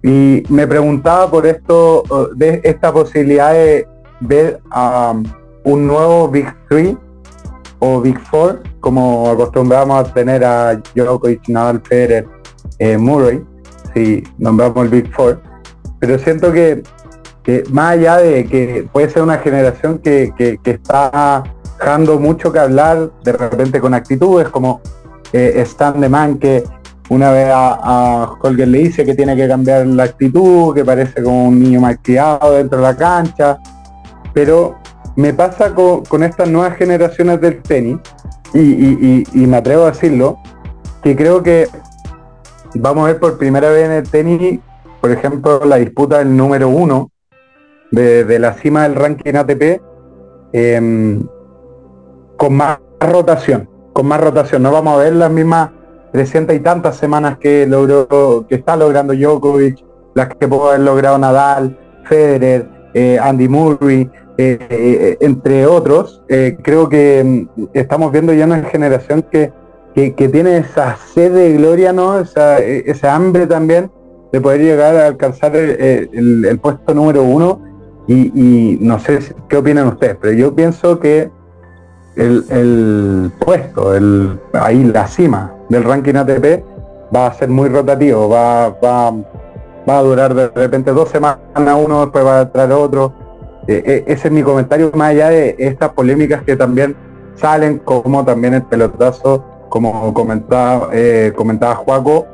y 0.03 0.43
me 0.49 0.67
preguntaba 0.67 1.29
por 1.29 1.45
esto, 1.45 2.03
de 2.35 2.61
esta 2.63 2.93
posibilidad 2.93 3.53
de 3.53 3.87
ver 4.21 4.59
a... 4.69 5.13
Um, 5.13 5.23
un 5.67 5.85
nuevo 5.85 6.29
Big 6.29 6.47
Three 6.69 6.97
o 7.79 7.99
Big 7.99 8.17
Four, 8.17 8.63
como 8.79 9.29
acostumbramos 9.29 9.99
a 9.99 10.13
tener 10.13 10.43
a 10.43 10.81
Djokovic, 10.95 11.49
Nadal, 11.49 11.81
Federer, 11.81 12.25
eh, 12.79 12.97
Murray, 12.97 13.43
si 13.93 14.23
nombramos 14.37 14.85
el 14.85 14.89
Big 14.89 15.13
Four, 15.13 15.41
pero 15.99 16.17
siento 16.17 16.53
que, 16.53 16.83
que, 17.47 17.63
más 17.71 17.93
allá 17.93 18.17
de 18.17 18.45
que 18.45 18.89
puede 18.91 19.09
ser 19.09 19.23
una 19.23 19.37
generación 19.37 19.99
que, 19.99 20.33
que, 20.37 20.59
está 20.69 21.45
dejando 21.79 22.19
mucho 22.19 22.51
que 22.51 22.59
hablar 22.59 23.09
de 23.23 23.31
repente 23.31 23.79
con 23.79 23.93
actitudes 23.93 24.49
como 24.49 24.81
eh, 25.31 25.53
Stan 25.61 25.97
de 26.01 26.09
Man 26.09 26.39
que 26.39 26.65
una 27.07 27.31
vez 27.31 27.47
a, 27.49 27.79
a 27.81 28.33
Holger 28.41 28.67
le 28.67 28.79
dice 28.79 29.05
que 29.05 29.15
tiene 29.15 29.33
que 29.37 29.47
cambiar 29.47 29.87
la 29.87 30.03
actitud, 30.03 30.75
que 30.75 30.83
parece 30.83 31.23
como 31.23 31.47
un 31.47 31.57
niño 31.63 31.79
mal 31.79 31.97
criado 32.01 32.51
dentro 32.51 32.79
de 32.79 32.83
la 32.83 32.97
cancha, 32.97 33.59
pero 34.33 34.75
me 35.15 35.33
pasa 35.33 35.73
con, 35.73 36.23
estas 36.23 36.49
nuevas 36.49 36.75
generaciones 36.75 37.39
del 37.39 37.61
tenis, 37.61 37.97
y, 38.53 39.47
me 39.47 39.55
atrevo 39.55 39.83
a 39.83 39.91
decirlo, 39.91 40.37
que 41.01 41.15
creo 41.15 41.41
que 41.41 41.69
vamos 42.75 43.05
a 43.05 43.13
ver 43.13 43.19
por 43.21 43.37
primera 43.37 43.69
vez 43.69 43.85
en 43.85 43.91
el 43.93 44.09
tenis, 44.09 44.59
por 44.99 45.11
ejemplo, 45.11 45.63
la 45.63 45.77
disputa 45.77 46.17
del 46.17 46.35
número 46.35 46.67
uno 46.67 47.09
de, 47.91 48.39
la 48.39 48.53
cima 48.53 48.83
del 48.83 48.95
ranking 48.95 49.35
ATP 49.35 49.81
em, 50.53 51.27
con 52.37 52.55
más 52.55 52.79
rotación, 52.99 53.69
con 53.93 54.07
más 54.07 54.21
rotación. 54.21 54.63
No 54.63 54.71
vamos 54.71 54.95
a 54.95 55.03
ver 55.03 55.13
las 55.13 55.31
mismas 55.31 55.71
300 56.11 56.55
y 56.55 56.59
tantas 56.59 56.97
semanas 56.97 57.37
que 57.37 57.65
logró, 57.67 58.45
que 58.47 58.55
está 58.55 58.75
logrando 58.75 59.13
Djokovic, 59.13 59.83
las 60.13 60.29
que 60.35 60.47
pudo 60.47 60.69
haber 60.69 60.81
logrado 60.81 61.17
Nadal, 61.17 61.77
Federer, 62.05 62.67
eh, 62.93 63.19
Andy 63.21 63.47
Murray, 63.47 64.09
eh, 64.37 64.57
eh, 64.69 65.17
entre 65.19 65.65
otros, 65.65 66.23
creo 66.27 66.89
que 66.89 67.23
mm, 67.23 67.63
estamos 67.73 68.11
viendo 68.11 68.33
ya 68.33 68.45
una 68.45 68.63
generación 68.63 69.23
que, 69.31 69.51
que, 69.93 70.29
tiene 70.29 70.57
esa 70.57 70.95
sed 70.95 71.33
de 71.33 71.53
gloria, 71.53 71.91
¿no? 71.91 72.19
Esa, 72.19 72.59
esa, 72.59 73.15
hambre 73.15 73.47
también 73.47 73.91
de 74.31 74.41
poder 74.41 74.61
llegar 74.61 74.95
a 74.95 75.07
alcanzar 75.07 75.55
el, 75.55 76.45
el, 76.45 76.59
puesto 76.59 76.93
número 76.93 77.23
uno. 77.23 77.61
Y, 78.07 78.77
no 78.81 78.99
sé 78.99 79.19
qué 79.49 79.57
opinan 79.57 79.87
ustedes, 79.87 80.17
pero 80.21 80.33
yo 80.33 80.55
pienso 80.55 80.99
que 80.99 81.29
el, 82.15 82.45
el 82.49 83.31
puesto, 83.39 83.93
el, 83.93 84.39
ahí 84.53 84.83
la 84.85 85.07
cima 85.07 85.53
del 85.69 85.83
ranking 85.83 86.15
ATP 86.15 86.63
va 87.13 87.27
a 87.27 87.33
ser 87.33 87.49
muy 87.49 87.69
rotativo, 87.69 88.29
va, 88.29 88.69
va, 88.69 89.11
va 89.87 89.97
a 89.97 90.01
durar 90.01 90.33
de 90.33 90.47
repente 90.49 90.91
dos 90.91 91.09
semanas 91.09 91.39
uno, 91.55 92.01
después 92.01 92.25
va 92.25 92.41
a 92.41 92.51
traer 92.51 92.71
otro. 92.71 93.13
Eh, 93.67 93.83
eh, 93.85 94.03
ese 94.07 94.29
es 94.29 94.33
mi 94.33 94.43
comentario, 94.43 94.91
más 94.93 95.09
allá 95.09 95.29
de 95.29 95.55
estas 95.59 95.89
polémicas 95.89 96.41
que 96.43 96.55
también 96.55 96.95
salen, 97.35 97.79
como 97.79 98.23
también 98.23 98.53
el 98.53 98.63
pelotazo, 98.63 99.43
como 99.69 100.13
comentaba, 100.13 100.89
eh, 100.93 101.33
comentaba 101.35 101.75
Juaco, 101.75 102.25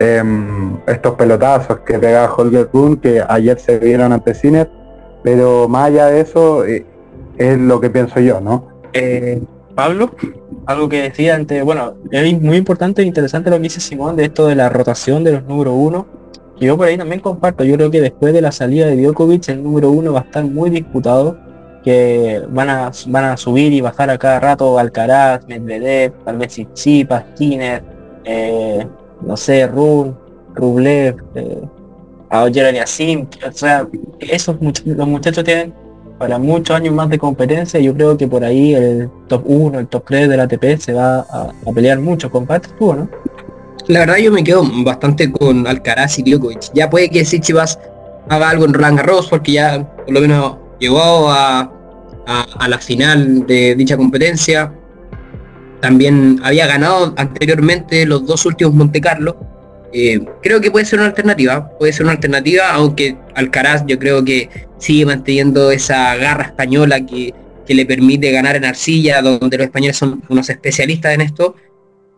em, 0.00 0.78
estos 0.86 1.14
pelotazos 1.14 1.80
que 1.80 1.98
pega 1.98 2.32
Holger 2.32 2.68
Kuhn, 2.68 2.96
que 2.96 3.22
ayer 3.28 3.58
se 3.58 3.78
vieron 3.78 4.12
ante 4.12 4.34
Cine, 4.34 4.68
pero 5.22 5.68
más 5.68 5.88
allá 5.88 6.06
de 6.06 6.20
eso, 6.20 6.64
es 6.64 7.58
lo 7.58 7.80
que 7.80 7.90
pienso 7.90 8.20
yo, 8.20 8.40
¿no? 8.40 8.68
Pablo, 9.74 10.10
algo 10.66 10.88
que 10.88 11.02
decía 11.02 11.36
antes, 11.36 11.64
bueno, 11.64 11.94
es 12.10 12.40
muy 12.40 12.56
importante 12.56 13.02
e 13.02 13.04
interesante 13.04 13.50
lo 13.50 13.56
que 13.56 13.62
dice 13.62 13.80
Simón 13.80 14.16
de 14.16 14.24
esto 14.24 14.46
de 14.46 14.56
la 14.56 14.68
rotación 14.68 15.22
de 15.22 15.32
los 15.32 15.44
número 15.44 15.72
uno 15.72 16.18
yo 16.60 16.76
por 16.76 16.88
ahí 16.88 16.98
también 16.98 17.20
comparto, 17.20 17.64
yo 17.64 17.76
creo 17.76 17.90
que 17.90 18.00
después 18.00 18.32
de 18.32 18.40
la 18.40 18.50
salida 18.50 18.86
de 18.86 18.96
Djokovic 18.96 19.48
el 19.48 19.62
número 19.62 19.90
uno 19.90 20.12
va 20.12 20.20
a 20.20 20.24
estar 20.24 20.44
muy 20.44 20.70
disputado, 20.70 21.38
que 21.84 22.42
van 22.48 22.68
a, 22.68 22.90
van 23.06 23.24
a 23.24 23.36
subir 23.36 23.72
y 23.72 23.80
bajar 23.80 24.10
a 24.10 24.18
cada 24.18 24.40
rato 24.40 24.78
Alcaraz, 24.78 25.46
Medvedev, 25.46 26.12
tal 26.24 26.38
vez 26.38 26.48
Tsitsipas, 26.48 27.24
Skinner, 27.34 27.82
eh, 28.24 28.84
no 29.20 29.36
sé, 29.36 29.68
Run, 29.68 30.16
Rublev, 30.54 31.16
eh, 31.36 31.62
a 32.30 32.48
Jeremy 32.52 32.78
Asim, 32.78 33.26
o 33.46 33.52
sea, 33.52 33.86
esos 34.20 34.56
los 34.84 35.08
muchachos 35.08 35.44
tienen 35.44 35.72
para 36.18 36.38
muchos 36.38 36.76
años 36.76 36.94
más 36.94 37.08
de 37.08 37.18
competencia, 37.18 37.78
yo 37.80 37.94
creo 37.94 38.16
que 38.16 38.26
por 38.26 38.44
ahí 38.44 38.74
el 38.74 39.08
top 39.28 39.42
1, 39.46 39.78
el 39.78 39.86
top 39.86 40.04
3 40.08 40.28
del 40.28 40.40
ATP 40.40 40.78
se 40.78 40.92
va 40.92 41.20
a, 41.20 41.52
pelear 41.72 42.00
mucho 42.00 42.30
con 42.30 42.46
tú, 42.78 42.94
¿no? 42.94 43.08
La 43.86 44.00
verdad 44.00 44.16
yo 44.16 44.32
me 44.32 44.44
quedo 44.44 44.64
bastante 44.84 45.30
con 45.32 45.66
Alcaraz 45.66 46.18
y 46.18 46.22
Djokovic. 46.22 46.72
Ya 46.74 46.90
puede 46.90 47.08
que 47.08 47.24
Chivas 47.24 47.78
haga 48.28 48.50
algo 48.50 48.66
en 48.66 48.74
Roland 48.74 48.98
Garros 48.98 49.28
porque 49.28 49.52
ya 49.52 49.88
por 50.04 50.12
lo 50.12 50.20
menos 50.20 50.56
llegó 50.78 51.30
a, 51.30 51.72
a, 52.26 52.68
la 52.68 52.78
final 52.78 53.46
de 53.46 53.74
dicha 53.76 53.96
competencia. 53.96 54.74
También 55.80 56.40
había 56.42 56.66
ganado 56.66 57.14
anteriormente 57.16 58.04
los 58.04 58.26
dos 58.26 58.44
últimos 58.44 58.74
Monte 58.74 59.00
Carlo. 59.00 59.36
Eh, 59.92 60.20
creo 60.42 60.60
que 60.60 60.70
puede 60.70 60.84
ser 60.84 60.98
una 60.98 61.08
alternativa, 61.08 61.70
puede 61.78 61.92
ser 61.92 62.04
una 62.04 62.12
alternativa, 62.12 62.70
aunque 62.70 63.16
Alcaraz 63.34 63.84
yo 63.86 63.98
creo 63.98 64.24
que 64.24 64.48
sigue 64.78 65.06
manteniendo 65.06 65.70
esa 65.70 66.14
garra 66.16 66.44
española 66.46 67.04
que, 67.04 67.34
le 67.68 67.84
permite 67.84 68.30
ganar 68.32 68.56
en 68.56 68.64
arcilla, 68.64 69.20
donde 69.20 69.58
los 69.58 69.66
españoles 69.66 69.94
son 69.94 70.22
unos 70.30 70.48
especialistas 70.48 71.12
en 71.12 71.20
esto. 71.20 71.54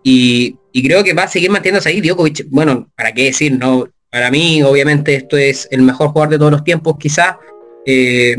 Y, 0.04 0.56
creo 0.72 1.02
que 1.02 1.12
va 1.12 1.24
a 1.24 1.28
seguir 1.28 1.50
manteniéndose 1.50 1.88
ahí. 1.88 2.00
Djokovic, 2.00 2.46
bueno, 2.50 2.88
¿para 2.96 3.12
qué 3.12 3.24
decir? 3.24 3.58
No, 3.58 3.88
para 4.12 4.30
mí, 4.30 4.62
obviamente, 4.62 5.16
esto 5.16 5.36
es 5.36 5.66
el 5.72 5.82
mejor 5.82 6.10
jugador 6.10 6.30
de 6.30 6.38
todos 6.38 6.52
los 6.52 6.62
tiempos, 6.62 6.94
quizás. 7.00 7.34
Eh, 7.84 8.36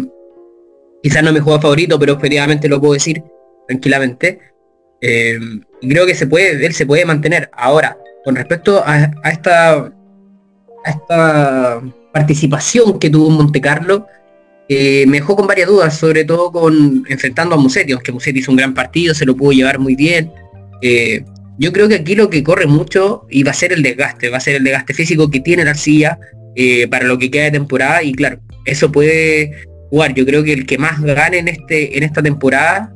quizás 1.03 1.21
no 1.21 1.29
es 1.29 1.33
mi 1.33 1.39
jugador 1.41 1.61
favorito, 1.61 1.99
pero 1.99 2.13
efectivamente 2.13 2.69
lo 2.69 2.79
puedo 2.79 2.93
decir 2.93 3.21
tranquilamente. 3.67 4.39
Eh, 5.01 5.39
creo 5.81 6.05
que 6.05 6.15
se 6.15 6.27
puede, 6.27 6.65
él 6.65 6.73
se 6.73 6.85
puede 6.85 7.05
mantener. 7.05 7.49
Ahora, 7.53 7.97
con 8.23 8.35
respecto 8.35 8.83
a, 8.85 9.11
esta 9.25 9.91
a 10.83 10.89
esta 10.89 11.81
participación 12.13 12.99
que 12.99 13.09
tuvo 13.09 13.29
en 13.29 13.33
Monte 13.35 13.61
Carlo, 13.61 14.07
eh, 14.69 15.05
me 15.07 15.17
dejó 15.17 15.35
con 15.35 15.47
varias 15.47 15.67
dudas, 15.67 15.97
sobre 15.97 16.23
todo 16.23 16.51
con 16.51 17.03
enfrentando 17.09 17.55
a 17.55 17.57
Musetti, 17.57 17.91
aunque 17.91 18.11
Musetti 18.11 18.39
hizo 18.39 18.51
un 18.51 18.57
gran 18.57 18.73
partido, 18.73 19.13
se 19.13 19.25
lo 19.25 19.35
pudo 19.35 19.51
llevar 19.51 19.79
muy 19.79 19.95
bien. 19.95 20.31
Eh, 20.81 21.23
yo 21.57 21.71
creo 21.71 21.87
que 21.87 21.95
aquí 21.95 22.15
lo 22.15 22.29
que 22.29 22.43
corre 22.43 22.67
mucho 22.67 23.25
y 23.29 23.43
va 23.43 23.51
a 23.51 23.55
ser 23.55 23.73
el 23.73 23.83
desgaste, 23.83 24.29
va 24.29 24.37
a 24.37 24.41
ser 24.41 24.55
el 24.55 24.63
desgaste 24.63 24.93
físico 24.93 25.29
que 25.29 25.41
tiene 25.41 25.65
la 25.65 25.75
eh, 26.55 26.87
para 26.87 27.05
lo 27.05 27.17
que 27.17 27.29
queda 27.29 27.43
de 27.45 27.51
temporada 27.51 28.01
y 28.03 28.13
claro, 28.13 28.39
eso 28.65 28.91
puede 28.91 29.51
jugar. 29.89 30.13
Yo 30.13 30.25
creo 30.25 30.43
que 30.43 30.53
el 30.53 30.65
que 30.65 30.77
más 30.77 31.01
gane 31.01 31.39
en 31.39 31.47
este 31.49 31.97
en 31.97 32.03
esta 32.03 32.23
temporada 32.23 32.93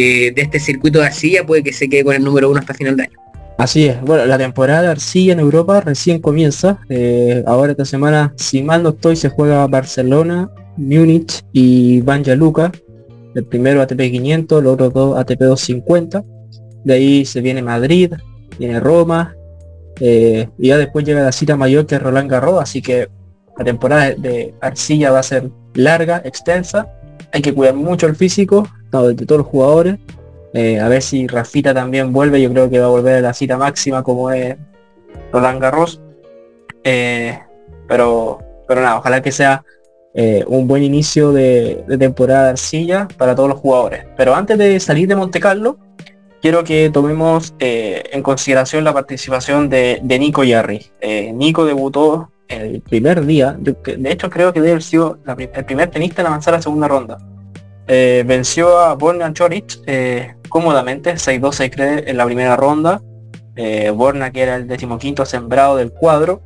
de 0.00 0.42
este 0.42 0.58
circuito 0.58 0.98
de 0.98 1.06
arcilla 1.06 1.46
puede 1.46 1.62
que 1.62 1.72
se 1.72 1.88
quede 1.88 2.04
con 2.04 2.14
el 2.14 2.24
número 2.24 2.50
uno 2.50 2.60
hasta 2.60 2.74
final 2.74 2.96
de 2.96 3.04
año. 3.04 3.24
Así 3.56 3.86
es, 3.86 4.00
bueno, 4.00 4.26
la 4.26 4.36
temporada 4.36 4.82
de 4.82 4.88
arcilla 4.88 5.32
en 5.32 5.38
Europa 5.38 5.80
recién 5.80 6.20
comienza. 6.20 6.80
Eh, 6.88 7.44
ahora 7.46 7.70
esta 7.72 7.84
semana, 7.84 8.34
si 8.36 8.62
mal 8.62 8.82
no 8.82 8.90
estoy, 8.90 9.14
se 9.14 9.28
juega 9.28 9.66
Barcelona, 9.68 10.50
Múnich 10.76 11.42
y 11.52 12.00
Banja 12.00 12.34
Luka. 12.34 12.72
El 13.34 13.44
primero 13.44 13.80
ATP 13.80 14.10
500, 14.10 14.62
los 14.62 14.72
otros 14.74 14.92
dos 14.92 15.18
ATP 15.18 15.40
250. 15.40 16.24
De 16.82 16.94
ahí 16.94 17.24
se 17.24 17.40
viene 17.40 17.62
Madrid, 17.62 18.12
viene 18.58 18.80
Roma. 18.80 19.36
Eh, 20.00 20.48
y 20.58 20.68
ya 20.68 20.76
después 20.76 21.04
llega 21.04 21.22
la 21.22 21.30
cita 21.30 21.56
mayor 21.56 21.86
que 21.86 21.94
es 21.94 22.02
Roland 22.02 22.28
Garros. 22.28 22.60
Así 22.60 22.82
que 22.82 23.08
la 23.56 23.64
temporada 23.64 24.10
de 24.14 24.52
arcilla 24.60 25.12
va 25.12 25.20
a 25.20 25.22
ser 25.22 25.48
larga, 25.74 26.20
extensa. 26.24 26.88
Hay 27.34 27.42
que 27.42 27.52
cuidar 27.52 27.74
mucho 27.74 28.06
el 28.06 28.16
físico 28.16 28.66
de 28.90 29.26
todos 29.26 29.38
los 29.38 29.46
jugadores 29.46 29.98
eh, 30.56 30.78
a 30.78 30.86
ver 30.88 31.02
si 31.02 31.26
Rafita 31.26 31.74
también 31.74 32.12
vuelve, 32.12 32.40
yo 32.40 32.48
creo 32.50 32.70
que 32.70 32.78
va 32.78 32.86
a 32.86 32.88
volver 32.88 33.16
a 33.16 33.20
la 33.20 33.34
cita 33.34 33.58
máxima 33.58 34.04
como 34.04 34.30
es 34.30 34.56
Roland 35.32 35.60
Garros. 35.60 36.00
Eh, 36.84 37.36
pero, 37.88 38.38
pero 38.68 38.80
nada, 38.80 38.98
ojalá 38.98 39.20
que 39.20 39.32
sea 39.32 39.64
eh, 40.14 40.44
un 40.46 40.68
buen 40.68 40.84
inicio 40.84 41.32
de, 41.32 41.84
temporada 41.98 42.44
de 42.44 42.50
arcilla 42.50 43.08
para 43.18 43.34
todos 43.34 43.48
los 43.48 43.58
jugadores. 43.58 44.06
Pero 44.16 44.36
antes 44.36 44.56
de 44.56 44.78
salir 44.78 45.08
de 45.08 45.16
Monte 45.16 45.40
Carlo, 45.40 45.76
quiero 46.40 46.62
que 46.62 46.88
tomemos 46.88 47.52
en 47.58 48.22
consideración 48.22 48.84
la 48.84 48.94
participación 48.94 49.68
de, 49.68 50.00
Nico 50.04 50.44
Yarri. 50.44 50.86
Nico 51.32 51.64
debutó 51.64 52.30
el 52.48 52.80
primer 52.82 53.24
día, 53.24 53.56
de, 53.58 53.76
hecho 54.10 54.30
creo 54.30 54.52
que 54.52 54.60
debe 54.60 54.72
haber 54.72 54.82
sido 54.82 55.18
el 55.26 55.64
primer 55.64 55.90
tenista 55.90 56.22
en 56.22 56.28
avanzar 56.28 56.54
a 56.54 56.58
la 56.58 56.62
segunda 56.62 56.88
ronda. 56.88 57.18
venció 57.86 58.78
a 58.78 58.94
Borna 58.94 59.32
Choric 59.32 59.78
cómodamente, 60.48 61.14
6-2 61.14 61.70
cree 61.70 62.04
en 62.08 62.16
la 62.16 62.24
primera 62.24 62.56
ronda. 62.56 63.00
Eh, 63.56 63.90
Borna, 63.90 64.32
que 64.32 64.42
era 64.42 64.56
el 64.56 64.66
decimoquinto 64.66 65.24
sembrado 65.24 65.76
del 65.76 65.92
cuadro, 65.92 66.42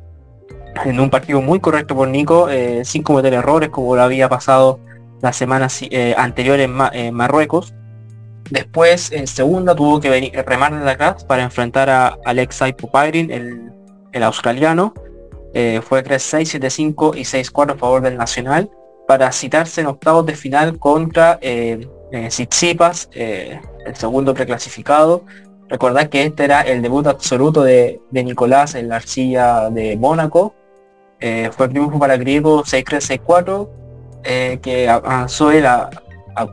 en 0.85 0.99
un 0.99 1.09
partido 1.09 1.41
muy 1.41 1.59
correcto 1.59 1.95
por 1.95 2.07
Nico, 2.07 2.49
eh, 2.49 2.85
sin 2.85 3.01
cometer 3.01 3.33
errores 3.33 3.69
como 3.69 3.95
lo 3.95 4.03
había 4.03 4.29
pasado 4.29 4.79
las 5.21 5.35
semanas 5.35 5.81
eh, 5.81 6.13
anteriores 6.17 6.69
en, 6.93 7.13
Marruecos. 7.13 7.73
Después, 8.51 9.11
en 9.11 9.27
segunda, 9.27 9.75
tuvo 9.75 9.99
que 9.99 10.09
venir, 10.09 10.31
remar 10.45 10.83
de 10.83 10.89
atrás 10.89 11.23
para 11.23 11.43
enfrentar 11.43 11.89
a 11.89 12.17
Alexei 12.25 12.73
Popairin, 12.73 13.31
el, 13.31 13.71
el 14.11 14.23
australiano. 14.23 14.93
Eh, 15.53 15.81
fue 15.83 16.03
3-6, 16.03 16.59
7-5 16.59 17.17
y 17.17 17.21
6-4 17.21 17.71
a 17.73 17.75
favor 17.75 18.01
del 18.01 18.17
Nacional 18.17 18.69
para 19.07 19.31
citarse 19.31 19.81
en 19.81 19.87
octavos 19.87 20.25
de 20.25 20.35
final 20.35 20.77
contra 20.77 21.39
eh, 21.41 21.87
Tsitsipas, 22.11 23.09
el 23.13 23.95
segundo 23.95 24.33
preclasificado. 24.33 25.23
Recordad 25.69 26.09
que 26.09 26.23
este 26.23 26.45
era 26.45 26.61
el 26.61 26.81
debut 26.81 27.05
absoluto 27.05 27.61
de, 27.61 28.01
Nicolás 28.11 28.73
en 28.73 28.89
la 28.89 28.95
arcilla 28.95 29.69
de 29.69 29.95
Mónaco. 29.97 30.55
Eh, 31.19 31.51
fue 31.55 31.67
el 31.67 31.71
triunfo 31.73 31.99
para 31.99 32.17
griego 32.17 32.63
6-3-6-4, 32.63 33.69
eh, 34.23 34.59
que 34.63 34.89
avanzó 34.89 35.51
él 35.51 35.67
a, 35.67 35.91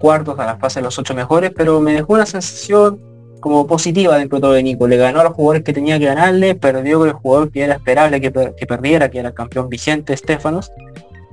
cuartos, 0.01 0.39
a 0.39 0.45
la 0.45 0.57
fase 0.57 0.81
de 0.81 0.85
los 0.85 0.99
ocho 0.99 1.15
mejores, 1.15 1.51
pero 1.57 1.81
me 1.81 1.95
dejó 1.95 2.13
una 2.13 2.27
sensación 2.27 3.01
como 3.47 3.65
positiva 3.65 4.19
dentro 4.19 4.39
de 4.39 4.43
todo 4.43 4.53
de 4.55 4.63
Nico. 4.65 4.89
Le 4.89 4.97
ganó 4.97 5.21
a 5.21 5.23
los 5.23 5.33
jugadores 5.35 5.63
que 5.63 5.73
tenía 5.73 6.01
que 6.01 6.07
ganarle, 6.07 6.57
perdió 6.57 6.99
con 6.99 7.09
el 7.09 7.15
jugador 7.15 7.53
que 7.53 7.63
era 7.63 7.75
esperable 7.75 8.21
que, 8.21 8.33
perdiera, 8.33 9.09
que 9.09 9.21
era 9.21 9.29
el 9.29 9.35
campeón 9.37 9.69
vigente, 9.69 10.15
Estefanos. 10.15 10.73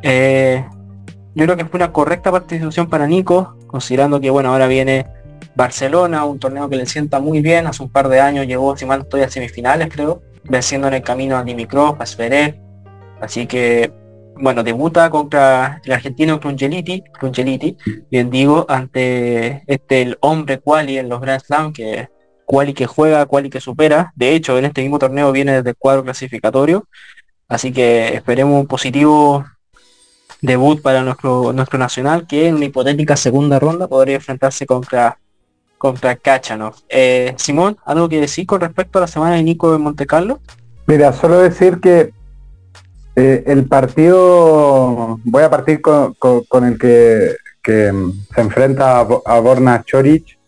Eh, 0.04 0.64
yo 1.34 1.46
creo 1.46 1.58
que 1.58 1.66
fue 1.66 1.80
una 1.80 1.92
correcta 1.92 2.32
participación 2.32 2.88
para 2.88 3.08
Nico, 3.08 3.58
considerando 3.66 4.22
que 4.22 4.30
bueno, 4.30 4.52
ahora 4.52 4.68
viene 4.68 5.08
Barcelona, 5.56 6.24
un 6.26 6.38
torneo 6.38 6.70
que 6.70 6.76
le 6.76 6.86
sienta 6.86 7.20
muy 7.20 7.42
bien, 7.42 7.66
hace 7.66 7.82
un 7.82 7.90
par 7.90 8.08
de 8.10 8.20
años 8.20 8.46
llegó, 8.46 8.78
si 8.78 8.86
mal 8.86 9.02
estoy, 9.02 9.22
a 9.22 9.30
semifinales 9.30 9.90
creo, 9.92 10.22
venciendo 10.44 10.90
en 10.90 10.94
el 10.94 11.02
camino 11.02 11.36
a 11.36 11.44
Dimitrov, 11.44 12.00
a 12.00 12.06
Zverev, 12.06 12.60
así 13.22 13.48
que, 13.48 13.92
bueno, 14.36 14.64
debuta 14.64 15.10
contra 15.10 15.82
el 15.84 15.92
argentino 15.92 16.40
Crungeliti, 16.40 17.04
Crungeliti, 17.20 17.78
bien 18.10 18.30
digo, 18.30 18.66
ante 18.68 19.64
este 19.68 20.02
el 20.02 20.18
hombre 20.22 20.60
quali 20.60 20.98
en 20.98 21.10
los 21.10 21.22
Grand 21.22 21.42
Slam, 21.42 21.74
que 21.74 22.10
quali 22.46 22.74
que 22.74 22.88
juega, 22.88 23.26
quali 23.26 23.50
que 23.50 23.62
supera, 23.62 24.12
de 24.16 24.36
hecho 24.36 24.58
en 24.58 24.66
este 24.66 24.82
mismo 24.82 25.00
torneo 25.00 25.32
viene 25.32 25.54
desde 25.54 25.72
el 25.72 25.76
cuadro 25.76 26.04
clasificatorio, 26.04 26.88
así 27.48 27.72
que 27.72 28.16
esperemos 28.16 28.60
un 28.60 28.68
positivo 28.68 29.46
debut 30.42 30.82
para 30.82 31.04
nuestro, 31.04 31.54
nuestro 31.54 31.80
nacional 31.80 32.28
que 32.28 32.48
en 32.48 32.56
una 32.56 32.66
hipotética 32.66 33.16
segunda 33.16 33.60
ronda 33.60 33.88
podría 33.88 34.16
enfrentarse 34.16 34.66
contra 34.66 35.18
contra 35.84 36.16
Kachanov. 36.16 36.76
Eh, 36.88 37.36
Simón, 37.38 37.78
¿algo 37.84 38.08
que 38.08 38.22
decir 38.22 38.46
con 38.46 38.62
respecto 38.62 39.00
a 39.00 39.02
la 39.02 39.08
semana 39.08 39.36
de 39.36 39.44
Nico 39.44 39.70
de 39.70 39.80
Monte 39.80 40.06
Carlo? 40.06 40.40
Mira, 40.86 41.12
solo 41.12 41.40
decir 41.40 41.82
que 41.82 42.14
eh, 43.16 43.44
el 43.46 43.66
partido, 43.66 45.20
voy 45.24 45.44
a 45.44 45.50
partir 45.50 45.82
con, 45.82 46.64
el 46.64 46.80
que, 46.80 47.92
mm, 47.94 48.12
se 48.34 48.42
enfrenta 48.42 49.00
a, 49.00 49.40
Borna 49.40 49.84
Choric, 49.86 50.40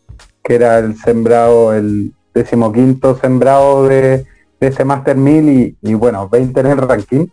que 0.44 0.56
era 0.56 0.80
el 0.80 0.98
sembrado, 0.98 1.74
el 1.74 2.14
decimoquinto 2.34 3.18
sembrado 3.18 3.88
de, 3.88 4.26
ese 4.60 4.84
Master 4.84 5.16
1000 5.16 5.78
y, 5.80 5.94
bueno, 5.94 6.28
20 6.28 6.60
en 6.60 6.66
el 6.66 6.78
ranking. 6.80 7.28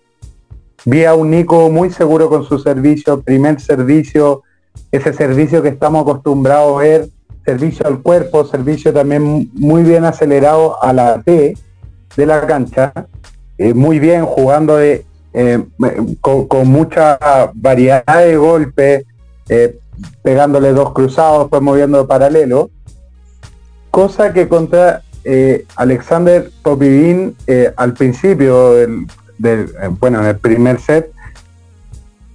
Vi 0.84 1.04
a 1.04 1.14
un 1.14 1.30
Nico 1.30 1.70
muy 1.70 1.88
seguro 1.88 2.28
con 2.28 2.44
su 2.44 2.58
servicio, 2.58 3.22
primer 3.22 3.58
servicio, 3.58 4.42
ese 4.90 5.14
servicio 5.14 5.62
que 5.62 5.70
estamos 5.70 6.02
acostumbrados 6.02 6.76
a 6.76 6.82
ver 6.82 7.08
servicio 7.42 7.86
al 7.86 8.02
cuerpo, 8.02 8.44
servicio 8.44 8.92
también 8.92 9.50
muy 9.54 9.82
bien 9.82 10.04
acelerado 10.04 10.82
a 10.82 10.92
la 10.92 11.22
T 11.22 11.56
de 12.16 12.26
la 12.26 12.46
cancha, 12.46 12.92
eh, 13.56 13.72
muy 13.72 13.98
bien 13.98 14.26
jugando 14.26 14.76
de, 14.76 15.06
eh, 15.32 15.64
con, 16.20 16.68
mucha 16.68 17.18
variedad 17.54 18.04
de 18.04 18.36
golpes, 18.36 19.04
eh, 19.48 19.78
pegándole 20.22 20.72
dos 20.72 20.92
cruzados, 20.92 21.48
pues 21.48 21.62
moviendo 21.62 22.06
paralelo, 22.06 22.70
cosa 23.90 24.32
que 24.32 24.48
contra 24.48 25.02
Alexander 25.76 26.50
Popivin 26.62 27.36
al 27.76 27.94
principio 27.94 28.72
del, 28.72 29.06
bueno, 30.00 30.20
en 30.20 30.26
el 30.26 30.36
primer 30.38 30.80
set, 30.80 31.12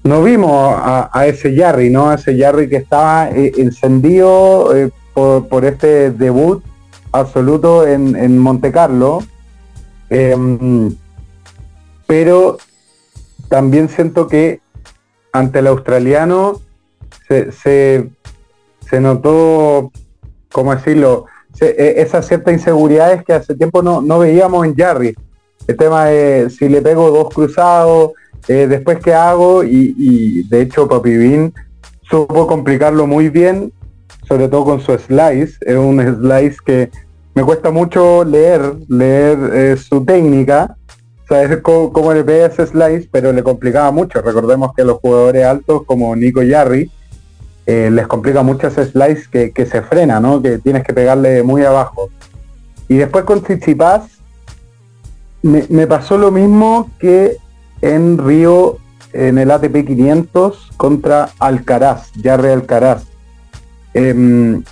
no 0.04 0.24
vimos 0.24 0.74
a, 0.78 1.26
ese 1.28 1.54
Jarry, 1.54 1.90
¿no? 1.90 2.10
A 2.10 2.16
ese 2.16 2.38
Jarry 2.38 2.70
que 2.70 2.78
estaba 2.78 3.30
encendido 3.30 4.72
por, 5.14 5.66
este 5.66 6.12
debut 6.12 6.64
absoluto 7.12 7.86
en, 7.86 8.16
en 8.16 8.38
Monte 8.38 8.72
Carlo. 8.72 9.20
Em, 10.10 10.96
pero 12.06 12.58
también 13.50 13.90
siento 13.90 14.28
que 14.28 14.62
ante 15.32 15.60
el 15.60 15.68
australiano 15.68 16.62
se, 17.28 17.52
se, 17.52 19.00
notó, 19.00 19.92
¿cómo 20.52 20.76
decirlo? 20.76 21.26
E, 21.60 21.96
esas 21.98 22.28
ciertas 22.28 22.54
inseguridades 22.54 23.24
que 23.24 23.34
hace 23.34 23.56
tiempo 23.56 23.82
no, 23.82 24.02
no 24.02 24.20
veíamos 24.20 24.66
en 24.66 24.76
Jarry. 24.76 25.16
El 25.68 25.76
tema 25.76 26.06
de 26.06 26.50
si 26.50 26.70
le 26.70 26.82
pego 26.82 27.12
dos 27.12 27.34
cruzados, 27.34 28.12
eh, 28.48 28.68
después 28.68 29.00
qué 29.00 29.14
hago, 29.14 29.64
y, 29.64 30.44
de 30.44 30.62
hecho 30.62 30.88
Papi 30.88 31.18
Bean 31.18 31.54
supo 32.02 32.48
complicarlo 32.48 33.06
muy 33.06 33.30
bien, 33.30 33.74
sobre 34.28 34.48
todo 34.48 34.64
con 34.64 34.80
su 34.80 34.98
slice. 34.98 35.58
Es 35.62 35.76
un 35.76 36.00
slice 36.02 36.58
que 36.66 36.90
me 37.36 37.44
cuesta 37.44 37.72
mucho 37.72 38.24
leer, 38.24 38.76
leer 38.88 39.38
eh, 39.54 39.78
su 39.78 40.06
técnica, 40.06 40.78
saber 41.28 41.62
cómo, 41.62 42.14
le 42.14 42.24
pega 42.24 42.48
ese 42.48 42.68
slice, 42.68 43.08
pero 43.12 43.34
le 43.34 43.44
complicaba 43.44 43.92
mucho. 43.92 44.22
Recordemos 44.22 44.74
que 44.76 44.84
los 44.84 44.98
jugadores 45.00 45.46
altos 45.46 45.84
como 45.86 46.16
Nico 46.16 46.42
Yarri 46.42 46.92
eh, 47.66 47.90
les 47.92 48.08
complica 48.08 48.44
mucho 48.44 48.68
ese 48.68 48.86
slice 48.86 49.52
que, 49.54 49.66
se 49.66 49.82
frena, 49.82 50.20
¿no? 50.20 50.42
Que 50.42 50.58
tienes 50.58 50.84
que 50.84 50.94
pegarle 50.94 51.44
muy 51.44 51.64
abajo. 51.64 52.10
Y 52.88 52.96
después 52.96 53.26
con 53.26 53.42
Tsitsipas 53.42 54.04
me, 55.42 55.66
me 55.70 55.86
pasó 55.88 56.18
lo 56.18 56.32
mismo 56.32 56.90
que 57.00 57.38
en 57.82 58.18
Río 58.18 58.78
en 59.14 59.38
el 59.38 59.52
ATP 59.52 59.86
500 59.86 60.72
contra 60.78 61.30
Alcaraz, 61.40 62.12
Jarre 62.22 62.54
Alcaraz. 62.54 63.04
Em, 63.94 64.64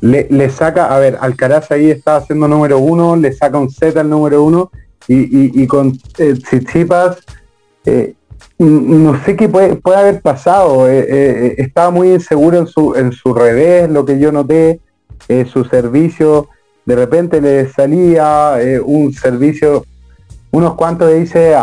le, 0.00 0.50
saca, 0.50 0.94
a 0.94 0.98
ver, 0.98 1.18
Alcaraz 1.20 1.70
ahí 1.70 1.90
está 1.90 2.16
haciendo 2.16 2.48
número 2.48 2.78
uno, 2.78 3.16
le 3.16 3.32
saca 3.32 3.58
un 3.58 3.70
set 3.70 3.96
al 3.96 4.10
número 4.10 4.42
uno 4.42 4.70
y, 5.08 5.66
con 5.66 5.92
eh, 6.18 6.34
Tsitsipas 6.34 7.18
eh, 7.84 8.14
no 8.58 9.22
sé 9.24 9.36
qué 9.36 9.48
puede, 9.48 9.76
puede 9.76 9.98
haber 9.98 10.22
pasado. 10.22 10.88
Eh, 10.88 11.54
estaba 11.58 11.90
muy 11.90 12.12
inseguro 12.12 12.58
en 12.58 12.66
su, 12.66 12.94
en 12.94 13.12
su 13.12 13.34
revés, 13.34 13.88
lo 13.90 14.04
que 14.04 14.18
yo 14.18 14.32
noté, 14.32 14.80
su 15.52 15.64
servicio. 15.64 16.48
De 16.86 16.96
repente 16.96 17.40
le 17.40 17.68
salía 17.68 18.58
un 18.82 19.12
servicio, 19.12 19.84
unos 20.52 20.74
cuantos 20.74 21.12
dice 21.12 21.54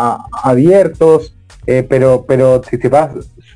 abiertos, 0.43 1.33
pero, 1.65 2.25
pero 2.27 2.62
Tsitsipas 2.62 3.12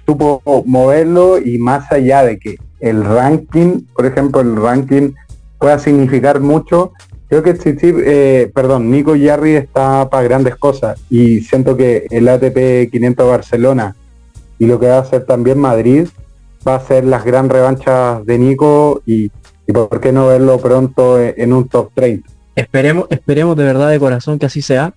supo 0.05 0.41
moverlo 0.65 1.37
y 1.37 1.59
más 1.59 1.91
allá 1.91 2.23
de 2.23 2.39
que 2.39 2.57
el 2.79 3.03
ranking, 3.03 3.81
por 3.95 4.07
ejemplo, 4.07 4.41
el 4.41 4.55
ranking 4.55 5.13
pueda 5.59 5.77
significar 5.77 6.39
mucho, 6.39 6.93
Creo 7.29 7.43
que 7.43 7.55
sí, 7.55 7.75
eh, 7.83 8.49
perdón, 8.53 8.89
Nico 8.89 9.15
Yarri 9.15 9.55
está 9.55 10.09
para 10.09 10.23
grandes 10.23 10.55
cosas 10.55 10.99
y 11.09 11.41
siento 11.41 11.75
que 11.75 12.07
el 12.09 12.27
ATP 12.29 12.89
500 12.91 13.27
Barcelona 13.27 13.95
y 14.57 14.65
lo 14.65 14.79
que 14.79 14.87
va 14.87 14.97
a 14.97 15.01
hacer 15.01 15.25
también 15.25 15.59
Madrid 15.59 16.07
va 16.65 16.75
a 16.75 16.79
ser 16.79 17.03
las 17.05 17.25
gran 17.25 17.49
revanchas 17.49 18.25
de 18.25 18.37
Nico 18.37 19.01
y, 19.05 19.29
por 19.73 19.99
qué 19.99 20.13
no 20.13 20.27
verlo 20.27 20.57
pronto 20.59 21.19
en, 21.19 21.51
un 21.51 21.67
top 21.67 21.91
30. 21.93 22.29
Esperemos, 22.55 23.07
esperemos 23.09 23.57
de 23.57 23.63
verdad 23.65 23.89
de 23.89 23.99
corazón 23.99 24.39
que 24.39 24.45
así 24.45 24.61
sea. 24.61 24.93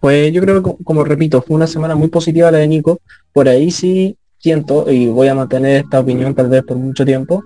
Pues 0.00 0.32
yo 0.32 0.40
creo 0.40 0.62
que 0.62 0.84
como 0.84 1.04
repito, 1.04 1.42
fue 1.42 1.56
una 1.56 1.66
semana 1.66 1.94
muy 1.94 2.08
positiva 2.08 2.50
la 2.50 2.58
de 2.58 2.68
Nico. 2.68 3.00
Por 3.32 3.48
ahí 3.48 3.70
sí 3.70 4.16
siento, 4.38 4.90
y 4.90 5.08
voy 5.08 5.28
a 5.28 5.34
mantener 5.34 5.84
esta 5.84 6.00
opinión 6.00 6.34
tal 6.34 6.48
vez 6.48 6.62
por 6.62 6.76
mucho 6.76 7.04
tiempo, 7.04 7.42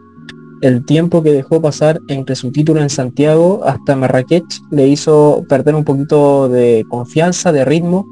el 0.61 0.85
tiempo 0.85 1.23
que 1.23 1.33
dejó 1.33 1.61
pasar 1.61 2.01
entre 2.09 2.37
su 2.37 2.53
título 2.53 2.81
en 2.83 2.91
Santiago 2.91 3.63
hasta 3.65 3.97
Marrakech 3.97 4.45
le 4.71 4.89
hizo 4.89 5.45
perder 5.49 5.75
un 5.75 5.85
poquito 5.85 6.49
de 6.49 6.85
confianza, 6.89 7.53
de 7.53 7.65
ritmo. 7.65 8.07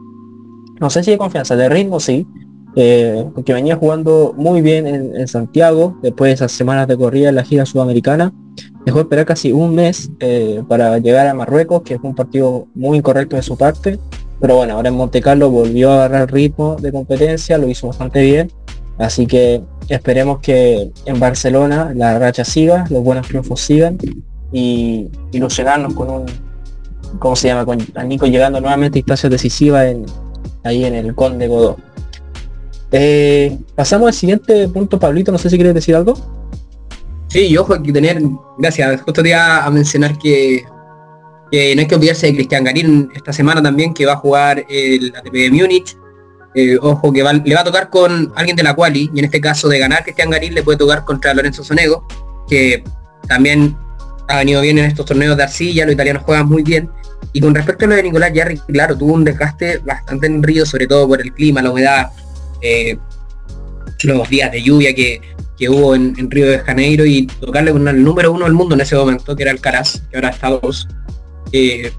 No 0.81 0.91
sé 0.91 1.03
si 1.03 1.11
de 1.11 1.19
confianza, 1.19 1.57
de 1.57 1.69
ritmo 1.69 2.01
sí, 2.01 2.27
eh, 2.77 3.29
porque 3.35 3.53
venía 3.53 3.77
jugando 3.77 4.35
muy 4.37 4.63
bien 4.63 4.87
en, 4.87 5.29
Santiago, 5.29 5.99
después 6.03 6.31
de 6.31 6.35
esas 6.35 6.53
semanas 6.53 6.87
de 6.87 6.97
corrida 6.97 7.29
en 7.29 7.35
la 7.35 7.45
gira 7.45 7.67
sudamericana. 7.67 8.33
Dejó 8.87 9.01
esperar 9.01 9.27
casi 9.27 9.53
un 9.53 9.75
mes 9.75 10.11
eh, 10.21 10.63
para 10.69 10.99
llegar 10.99 11.27
a 11.27 11.35
Marruecos, 11.35 11.83
que 11.83 11.99
fue 11.99 12.11
un 12.11 12.17
partido 12.17 12.67
muy 12.75 12.99
incorrecto 12.99 13.37
de 13.37 13.43
su 13.43 13.57
parte. 13.57 13.99
Pero 14.41 14.57
bueno, 14.57 14.75
ahora 14.75 14.89
en 14.89 14.95
Monte 14.95 15.21
Carlo 15.21 15.51
volvió 15.51 15.91
a 15.91 16.05
agarrar 16.05 16.33
ritmo 16.33 16.77
de 16.77 16.93
competencia, 16.93 17.59
lo 17.59 17.69
hizo 17.69 17.89
bastante 17.89 18.23
bien. 18.23 18.53
Así 18.99 19.27
que 19.27 19.63
Esperemos 19.89 20.41
que 20.41 20.91
en 21.07 21.19
Barcelona 21.19 21.93
la 21.95 22.19
racha 22.19 22.45
siga, 22.45 22.85
los 22.91 23.03
buenos 23.03 23.27
triunfos 23.27 23.61
sigan 23.61 23.97
y 24.53 25.09
ilusionarnos 25.33 25.95
con 25.95 26.11
un, 26.11 26.27
¿cómo 27.19 27.35
se 27.35 27.49
llama? 27.49 27.65
Con 27.65 27.79
Nico 28.07 28.27
llegando 28.27 28.61
nuevamente 28.61 28.99
a 28.99 29.01
instancias 29.01 29.33
decisivas 29.33 29.87
en, 29.87 30.05
ahí 30.63 30.85
en 30.85 30.95
el 30.95 31.15
Conde 31.15 31.49
Godó. 31.49 31.79
Eh, 32.93 33.57
pasamos 33.75 34.09
al 34.09 34.15
siguiente 34.15 34.69
punto, 34.69 34.99
Pablito, 34.99 35.33
no 35.33 35.39
sé 35.39 35.49
si 35.49 35.57
quieres 35.57 35.75
decir 35.75 35.97
algo. 35.97 36.15
Sí, 37.29 37.47
y 37.47 37.57
ojo, 37.57 37.83
que 37.83 37.93
tener, 37.93 38.21
gracias, 38.59 39.01
justo 39.03 39.23
te 39.23 39.31
iba 39.31 39.65
a 39.65 39.71
mencionar 39.71 40.19
que, 40.19 40.65
que 41.51 41.75
no 41.75 41.81
hay 41.81 41.87
que 41.87 41.95
olvidarse 41.95 42.27
de 42.27 42.35
Cristian 42.35 42.65
Garín 42.65 43.09
esta 43.15 43.33
semana 43.33 43.63
también, 43.63 43.95
que 43.95 44.05
va 44.05 44.15
a 44.15 44.17
jugar 44.17 44.67
el 44.69 45.15
ATP 45.17 45.33
de 45.33 45.51
Múnich, 45.51 45.97
eh, 46.55 46.79
ojo 46.81 47.13
que 47.13 47.23
le 47.23 47.55
va 47.55 47.61
a 47.61 47.65
tocar 47.65 47.91
con 47.91 48.33
alguien 48.35 48.57
de 48.57 48.63
la 48.63 48.75
quali, 48.75 49.11
y 49.15 49.19
en 49.19 49.25
este 49.27 49.41
caso 49.41 49.69
de 49.69 49.79
ganar 49.79 50.03
Cristian 50.03 50.31
Garín 50.31 50.55
le 50.55 50.63
puede 50.63 50.79
tocar 50.79 51.05
contra 51.05 51.35
Lorenzo 51.35 51.63
Sonego, 51.63 52.07
que 52.49 52.83
también 53.29 53.77
ha 54.29 54.39
venido 54.39 54.61
bien 54.61 54.79
en 54.79 54.85
estos 54.87 55.07
torneos 55.07 55.37
de 55.37 55.43
arcilla, 55.43 55.85
los 55.85 55.95
italianos 55.95 56.23
juegan 56.25 56.49
muy 56.49 56.63
bien. 56.63 56.91
Y 57.33 57.41
con 57.41 57.55
respecto 57.55 57.85
a 57.85 57.89
lo 57.89 57.95
de 57.97 58.03
Nicolás 58.03 58.33
Jarry, 58.35 58.59
claro, 58.69 58.97
tuvo 58.97 59.15
un 59.15 59.25
desgaste 59.25 59.79
bastante 59.79 60.27
en 60.27 60.43
Río, 60.43 60.65
sobre 60.65 60.87
todo 60.87 61.09
por 61.09 61.21
el 61.21 61.33
clima, 61.33 61.63
la 61.63 61.71
humedad, 61.71 62.11
eh, 62.63 62.97
los 64.03 64.29
días 64.29 64.53
de 64.53 64.63
lluvia 64.63 64.95
que, 64.95 65.21
hubo 65.69 65.95
en, 65.95 66.31
Río 66.31 66.51
de 66.51 66.61
Janeiro 66.61 67.05
y 67.05 67.27
tocarle 67.27 67.73
con 67.73 67.87
el 67.89 68.03
número 68.03 68.33
uno 68.33 68.45
del 68.45 68.55
mundo 68.55 68.75
en 68.75 68.81
ese 68.81 68.97
momento, 68.97 69.35
que 69.35 69.43
era 69.43 69.53
el 69.53 69.61
Caraz, 69.61 70.03
que 70.11 70.17
ahora 70.17 70.29
está 70.31 70.51
dos. 70.51 70.89
Eh, 71.53 71.91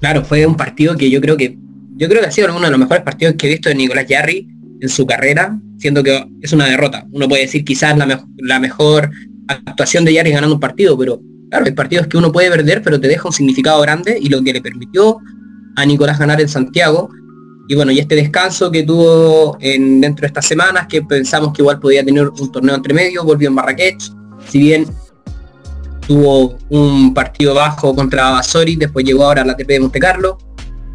claro, 0.00 0.24
fue 0.24 0.44
un 0.44 0.56
partido 0.56 0.96
que 0.96 1.08
yo 1.08 1.20
creo 1.20 1.36
que 1.36 1.56
yo 1.96 2.08
creo 2.08 2.20
que 2.20 2.26
ha 2.26 2.30
sido 2.30 2.54
uno 2.54 2.64
de 2.64 2.70
los 2.70 2.80
mejores 2.80 3.02
partidos 3.02 3.34
que 3.36 3.46
he 3.46 3.50
visto 3.50 3.68
de 3.68 3.74
Nicolás 3.74 4.06
Jarry 4.08 4.48
en 4.80 4.88
su 4.88 5.06
carrera, 5.06 5.58
siendo 5.78 6.02
que 6.02 6.26
es 6.40 6.52
una 6.52 6.66
derrota. 6.66 7.06
Uno 7.12 7.28
puede 7.28 7.42
decir 7.42 7.64
quizás 7.64 7.96
la, 7.96 8.58
mejor 8.58 9.10
actuación 9.48 10.04
de 10.04 10.14
Jarry 10.14 10.30
ganando 10.30 10.54
un 10.54 10.60
partido, 10.60 10.96
pero 10.98 11.20
claro, 11.50 11.66
hay 11.66 11.72
partidos 11.72 12.06
que 12.06 12.16
uno 12.16 12.32
puede 12.32 12.50
perder, 12.50 12.82
pero 12.82 13.00
te 13.00 13.08
deja 13.08 13.28
un 13.28 13.32
significado 13.32 13.80
grande 13.82 14.18
y 14.20 14.28
lo 14.28 14.42
que 14.42 14.52
le 14.52 14.60
permitió 14.60 15.18
a 15.76 15.86
Nicolás 15.86 16.18
ganar 16.18 16.40
en 16.40 16.48
Santiago. 16.48 17.10
Y 17.68 17.74
bueno, 17.74 17.92
y 17.92 18.00
este 18.00 18.16
descanso 18.16 18.70
que 18.70 18.82
tuvo 18.82 19.56
en, 19.60 20.00
dentro 20.00 20.22
de 20.22 20.26
estas 20.26 20.46
semanas, 20.46 20.86
que 20.88 21.02
pensamos 21.02 21.52
que 21.52 21.62
igual 21.62 21.78
podía 21.78 22.04
tener 22.04 22.28
un 22.28 22.50
torneo 22.50 22.74
entre 22.74 22.92
medio, 22.92 23.24
volvió 23.24 23.48
en 23.48 23.54
Marrakech, 23.54 24.02
si 24.48 24.58
bien 24.58 24.86
tuvo 26.06 26.58
un 26.68 27.14
partido 27.14 27.54
bajo 27.54 27.94
contra 27.94 28.30
Basori, 28.30 28.76
después 28.76 29.04
llegó 29.04 29.24
ahora 29.24 29.42
a 29.42 29.44
la 29.44 29.56
TP 29.56 29.74
de 29.74 29.80
Monte 29.80 30.00
Carlo, 30.00 30.38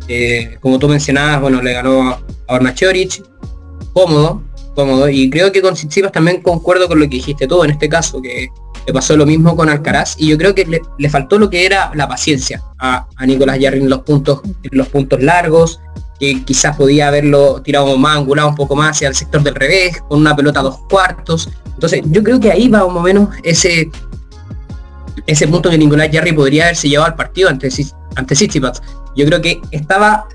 eh, 0.08 0.58
como 0.62 0.80
tú 0.80 0.88
mencionabas, 0.88 1.42
bueno, 1.42 1.62
le 1.62 1.74
ganó 1.74 2.10
a 2.10 2.22
Orna 2.48 2.74
Chorich, 2.74 3.22
cómodo, 3.94 4.42
cómodo, 4.76 5.10
y 5.10 5.30
creo 5.30 5.52
que 5.52 5.62
con 5.62 5.74
Tsitsipas 5.74 6.12
también 6.12 6.42
concuerdo 6.42 6.88
con 6.88 7.00
lo 7.00 7.06
que 7.06 7.16
dijiste 7.16 7.48
tú 7.48 7.64
en 7.64 7.72
este 7.72 7.90
caso, 7.90 8.22
que 8.22 8.50
le 8.86 8.94
pasó 8.94 9.18
lo 9.18 9.26
mismo 9.26 9.56
con 9.56 9.70
Alcaraz, 9.70 10.16
y 10.18 10.30
yo 10.30 10.38
creo 10.38 10.56
que 10.56 10.66
le, 10.98 11.10
faltó 11.10 11.38
lo 11.38 11.50
que 11.50 11.66
era 11.66 11.92
la 11.94 12.08
paciencia 12.08 12.64
a, 12.80 13.08
Nicolás 13.26 13.60
Jarry 13.62 13.80
en 13.80 13.90
los 13.90 14.02
puntos, 14.02 14.42
los 14.72 14.88
puntos 14.88 15.22
largos, 15.22 15.80
que 16.20 16.44
quizás 16.44 16.76
podía 16.76 17.10
haberlo 17.10 17.62
tirado 17.62 17.98
más, 17.98 18.18
angulado 18.18 18.50
un 18.50 18.56
poco 18.56 18.76
más 18.76 18.92
hacia 18.92 19.10
el 19.10 19.16
sector 19.16 19.44
del 19.44 19.56
revés, 19.56 20.02
con 20.08 20.20
una 20.20 20.36
pelota 20.36 20.62
a 20.62 20.64
dos 20.64 20.80
cuartos. 20.90 21.50
Entonces, 21.74 22.02
yo 22.06 22.24
creo 22.24 22.40
que 22.40 22.52
ahí 22.52 22.70
va 22.70 22.88
más 22.88 22.98
o 22.98 23.02
menos 23.02 23.30
ese 23.44 23.92
ese 25.28 25.48
punto 25.48 25.70
que 25.70 25.78
Nicolás 25.78 26.10
Jarry 26.12 26.32
podría 26.32 26.64
haberse 26.64 26.90
llevado 26.90 27.12
al 27.12 27.16
partido 27.16 27.50
ante, 27.50 27.70
ante 28.16 28.36
yo 29.18 29.26
creo 29.26 29.42
que 29.42 29.60
estaba, 29.72 30.28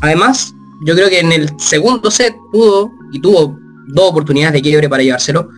además, 0.00 0.54
yo 0.84 0.94
creo 0.94 1.08
que 1.08 1.20
en 1.20 1.32
el 1.32 1.50
segundo 1.58 2.10
set 2.10 2.36
pudo 2.52 2.90
y 3.10 3.20
tuvo 3.20 3.58
dos 3.88 4.10
oportunidades 4.10 4.52
de 4.52 4.62
quiebre 4.62 4.88
para 4.88 5.02
llevárselo. 5.02 5.48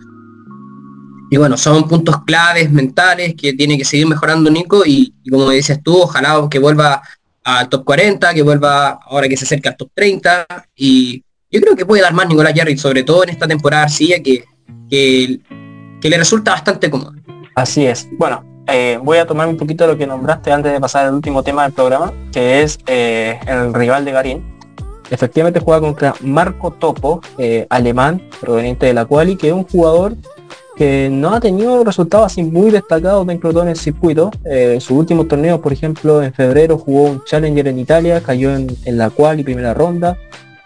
Y 1.29 1.37
bueno, 1.37 1.57
son 1.57 1.87
puntos 1.87 2.23
claves 2.23 2.71
mentales 2.71 3.35
que 3.35 3.53
tiene 3.53 3.77
que 3.77 3.85
seguir 3.85 4.07
mejorando 4.07 4.49
Nico 4.49 4.83
y, 4.85 5.13
como 5.29 5.49
dices 5.49 5.83
tú, 5.83 6.01
ojalá 6.01 6.47
que 6.49 6.57
vuelva 6.57 7.01
al 7.43 7.69
top 7.69 7.83
40, 7.83 8.33
que 8.33 8.41
vuelva 8.41 8.99
ahora 9.05 9.27
que 9.27 9.37
se 9.37 9.45
acerca 9.45 9.69
al 9.69 9.77
top 9.77 9.91
30 9.93 10.47
y 10.75 11.23
yo 11.51 11.61
creo 11.61 11.75
que 11.75 11.85
puede 11.85 12.01
dar 12.01 12.13
más 12.13 12.27
Nicolás 12.27 12.53
Jarry, 12.55 12.77
sobre 12.77 13.03
todo 13.03 13.23
en 13.23 13.29
esta 13.29 13.47
temporada 13.47 13.83
arcilla 13.83 14.21
que, 14.23 14.45
que, 14.89 15.39
que 15.99 16.09
le 16.09 16.17
resulta 16.17 16.51
bastante 16.51 16.89
cómodo. 16.89 17.13
Así 17.55 17.85
es. 17.85 18.07
Bueno, 18.17 18.48
eh, 18.71 18.99
voy 19.01 19.17
a 19.17 19.25
tomar 19.25 19.47
un 19.47 19.57
poquito 19.57 19.85
de 19.85 19.93
lo 19.93 19.97
que 19.97 20.07
nombraste 20.07 20.51
antes 20.51 20.71
de 20.71 20.79
pasar 20.79 21.05
al 21.05 21.13
último 21.13 21.43
tema 21.43 21.63
del 21.63 21.73
programa, 21.73 22.13
que 22.31 22.61
es 22.61 22.79
eh, 22.87 23.39
el 23.47 23.73
rival 23.73 24.05
de 24.05 24.11
Garín. 24.11 24.59
Efectivamente 25.11 25.59
juega 25.59 25.81
contra 25.81 26.13
Marco 26.21 26.71
Topo, 26.71 27.21
eh, 27.37 27.65
alemán, 27.69 28.21
proveniente 28.39 28.85
de 28.85 28.93
la 28.93 29.05
Quali, 29.05 29.35
que 29.35 29.47
es 29.47 29.53
un 29.53 29.63
jugador 29.63 30.15
que 30.79 31.09
no 31.11 31.33
ha 31.33 31.41
tenido 31.41 31.83
resultados 31.83 32.27
así 32.27 32.41
muy 32.41 32.71
destacados 32.71 33.27
dentro 33.27 33.49
de 33.49 33.53
todo 33.53 33.63
en 33.63 33.69
el 33.69 33.75
circuito. 33.75 34.31
Eh, 34.45 34.77
su 34.79 34.97
último 34.97 35.25
torneo, 35.25 35.59
por 35.59 35.73
ejemplo, 35.73 36.23
en 36.23 36.33
febrero 36.33 36.77
jugó 36.77 37.03
un 37.03 37.23
Challenger 37.25 37.67
en 37.67 37.79
Italia, 37.79 38.21
cayó 38.21 38.55
en, 38.55 38.77
la 38.85 39.09
cual 39.09 39.39
y 39.39 39.43
primera 39.43 39.73
ronda. 39.73 40.17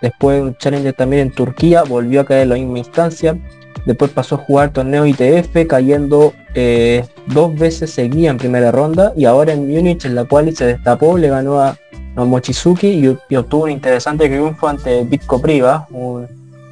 Después 0.01 0.41
un 0.41 0.55
Challenger 0.55 0.93
también 0.93 1.23
en 1.23 1.31
Turquía, 1.31 1.83
volvió 1.83 2.21
a 2.21 2.25
caer 2.25 2.43
en 2.43 2.49
la 2.49 2.55
misma 2.55 2.77
instancia. 2.77 3.35
Después 3.85 4.11
pasó 4.11 4.35
a 4.35 4.37
jugar 4.39 4.71
torneo 4.71 5.05
ITF, 5.05 5.67
cayendo 5.67 6.33
eh, 6.53 7.05
dos 7.27 7.53
veces 7.57 7.91
seguía 7.91 8.29
en 8.29 8.37
primera 8.37 8.71
ronda. 8.71 9.13
Y 9.15 9.25
ahora 9.25 9.53
en 9.53 9.67
Múnich, 9.67 10.05
en 10.05 10.15
la 10.15 10.25
cual 10.25 10.55
se 10.55 10.65
destapó, 10.65 11.17
le 11.17 11.29
ganó 11.29 11.59
a, 11.59 11.77
Mochizuki 12.15 13.17
y, 13.29 13.35
obtuvo 13.35 13.63
un 13.63 13.71
interesante 13.71 14.29
triunfo 14.29 14.67
ante 14.67 15.03
Bitco 15.03 15.41
Priva, 15.41 15.87
un 15.89 16.27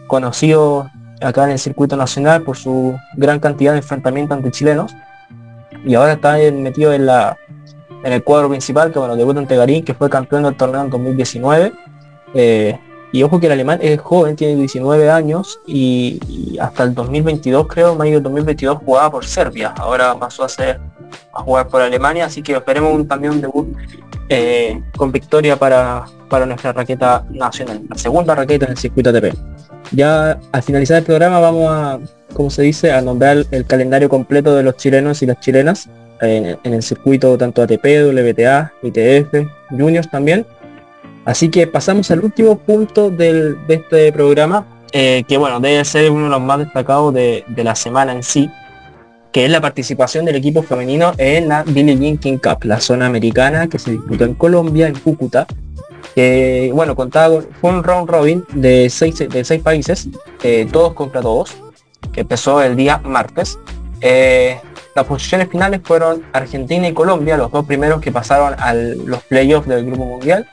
conocido 0.05 0.87
acá 1.19 1.45
en 1.45 1.51
el 1.51 1.59
circuito 1.59 1.97
nacional 1.97 2.43
por 2.43 2.57
su 2.57 2.95
gran 3.17 3.39
cantidad 3.39 3.71
de 3.71 3.79
enfrentamientos 3.79 4.37
ante 4.37 4.51
chilenos. 4.51 4.93
Y 5.83 5.95
ahora 5.95 6.13
está 6.13 6.37
metido 6.51 6.93
en 6.93 7.07
la 7.07 7.37
en 8.03 8.13
el 8.13 8.23
cuadro 8.23 8.49
principal, 8.49 8.91
que 8.91 8.99
bueno, 8.99 9.15
debuta 9.15 9.39
ante 9.39 9.55
Garín, 9.55 9.83
que 9.83 9.93
fue 9.93 10.09
campeón 10.09 10.43
del 10.43 10.55
torneo 10.55 10.81
en 10.81 10.89
2019. 10.89 11.73
Eh, 12.33 12.79
y 13.11 13.23
ojo 13.23 13.39
que 13.39 13.47
el 13.47 13.51
alemán 13.51 13.79
es 13.81 13.99
joven, 13.99 14.35
tiene 14.35 14.55
19 14.55 15.09
años 15.09 15.59
y, 15.67 16.57
hasta 16.59 16.83
el 16.83 16.93
2022, 16.93 17.67
creo, 17.67 17.95
mayo 17.95 18.15
del 18.15 18.23
2022 18.23 18.79
jugaba 18.85 19.11
por 19.11 19.25
Serbia. 19.25 19.73
Ahora 19.77 20.17
pasó 20.17 20.43
a 20.43 20.49
ser 20.49 20.79
a 21.33 21.41
jugar 21.41 21.67
por 21.67 21.81
Alemania, 21.81 22.25
así 22.25 22.41
que 22.41 22.53
esperemos 22.53 22.93
un, 22.93 23.07
también 23.07 23.33
un 23.33 23.41
debut 23.41 23.67
eh, 24.29 24.81
con 24.95 25.11
victoria 25.11 25.57
para, 25.57 26.05
para 26.29 26.45
nuestra 26.45 26.71
raqueta 26.71 27.25
nacional, 27.31 27.81
la 27.89 27.97
segunda 27.97 28.33
raqueta 28.33 28.65
en 28.65 28.71
el 28.71 28.77
circuito 28.77 29.09
ATP. 29.09 29.35
Ya 29.91 30.39
al 30.51 30.63
finalizar 30.63 30.99
el 30.99 31.03
programa 31.03 31.39
vamos 31.39 31.67
a, 31.69 31.99
como 32.33 32.49
se 32.49 32.61
dice, 32.61 32.93
a 32.93 33.01
nombrar 33.01 33.45
el 33.51 33.65
calendario 33.65 34.07
completo 34.07 34.55
de 34.55 34.63
los 34.63 34.77
chilenos 34.77 35.21
y 35.21 35.25
las 35.25 35.39
chilenas 35.41 35.89
en, 36.21 36.57
el 36.63 36.83
circuito 36.83 37.37
tanto 37.37 37.61
ATP, 37.61 37.83
WTA, 38.07 38.71
ITF, 38.83 39.47
Juniors 39.69 40.09
también. 40.09 40.45
Así 41.25 41.49
que 41.49 41.67
pasamos 41.67 42.09
al 42.11 42.23
último 42.23 42.57
punto 42.57 43.09
de 43.09 43.55
este 43.67 44.11
programa, 44.11 44.65
eh, 44.91 45.23
que 45.27 45.37
bueno, 45.37 45.59
debe 45.59 45.85
ser 45.85 46.11
uno 46.11 46.25
de 46.25 46.29
los 46.29 46.41
más 46.41 46.59
destacados 46.59 47.13
de, 47.13 47.45
la 47.55 47.75
semana 47.75 48.13
en 48.13 48.23
sí, 48.23 48.49
que 49.31 49.45
es 49.45 49.51
la 49.51 49.61
participación 49.61 50.25
del 50.25 50.35
equipo 50.35 50.63
femenino 50.63 51.13
en 51.17 51.47
la 51.47 51.63
Billie 51.63 51.97
Jean 51.97 52.17
King 52.17 52.37
Cup, 52.37 52.63
la 52.63 52.81
zona 52.81 53.05
americana 53.05 53.67
que 53.67 53.79
se 53.79 53.91
disputó 53.91 54.25
en 54.25 54.33
Colombia, 54.33 54.87
en 54.87 54.95
Cúcuta, 54.95 55.47
bueno, 56.73 56.95
contaba, 56.95 57.41
fue 57.59 57.69
un 57.69 57.83
round 57.83 58.09
robin 58.09 58.43
de 58.53 58.89
seis, 58.89 59.17
de 59.17 59.43
seis 59.43 59.61
países, 59.61 60.09
eh, 60.43 60.67
todos 60.71 60.93
contra 60.93 61.21
todos, 61.21 61.55
que 62.11 62.21
empezó 62.21 62.61
el 62.61 62.75
día 62.75 62.99
martes. 63.03 63.57
Eh, 64.01 64.59
las 64.95 65.05
posiciones 65.05 65.49
finales 65.49 65.81
fueron 65.83 66.23
Argentina 66.33 66.87
y 66.87 66.93
Colombia, 66.93 67.37
los 67.37 67.51
dos 67.51 67.65
primeros 67.65 68.01
que 68.01 68.11
pasaron 68.11 68.55
a 68.59 68.73
los 68.73 69.23
playoffs 69.23 69.67
del 69.67 69.85
Grupo 69.85 70.05
Mundial. 70.05 70.47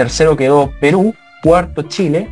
Tercero 0.00 0.34
quedó 0.34 0.72
Perú, 0.80 1.14
cuarto 1.42 1.82
Chile 1.82 2.26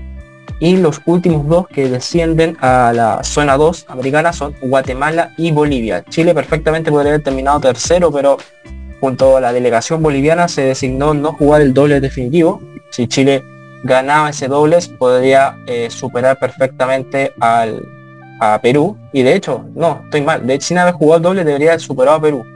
y 0.59 0.78
los 0.78 1.02
últimos 1.04 1.46
dos 1.46 1.68
que 1.68 1.87
descienden 1.87 2.57
a 2.62 2.94
la 2.94 3.22
zona 3.22 3.59
2 3.59 3.85
americana 3.88 4.33
son 4.33 4.54
Guatemala 4.62 5.35
y 5.37 5.50
Bolivia. 5.50 6.02
Chile 6.09 6.33
perfectamente 6.33 6.90
podría 6.90 7.12
haber 7.12 7.22
terminado 7.22 7.61
tercero, 7.61 8.11
pero 8.11 8.38
junto 9.02 9.37
a 9.37 9.42
la 9.42 9.52
delegación 9.52 10.02
boliviana 10.02 10.48
se 10.48 10.62
designó 10.62 11.12
no 11.12 11.35
jugar 11.35 11.61
el 11.61 11.74
doble 11.74 12.00
definitivo. 12.00 12.59
Si 12.88 13.07
Chile 13.07 13.44
ganaba 13.85 14.31
ese 14.31 14.48
dobles 14.48 14.88
podría 14.88 15.54
eh, 15.66 15.90
superar 15.90 16.38
perfectamente 16.38 17.35
al, 17.38 17.83
a 18.40 18.59
Perú. 18.62 18.96
Y 19.12 19.24
de 19.24 19.35
hecho, 19.35 19.66
no, 19.74 20.00
estoy 20.04 20.22
mal. 20.22 20.46
De 20.46 20.54
hecho, 20.54 20.68
sin 20.68 20.78
haber 20.78 20.94
jugado 20.94 21.18
el 21.18 21.22
doble 21.22 21.44
debería 21.44 21.72
haber 21.72 21.83
superado 21.83 22.16
a 22.16 22.22
Perú. 22.22 22.46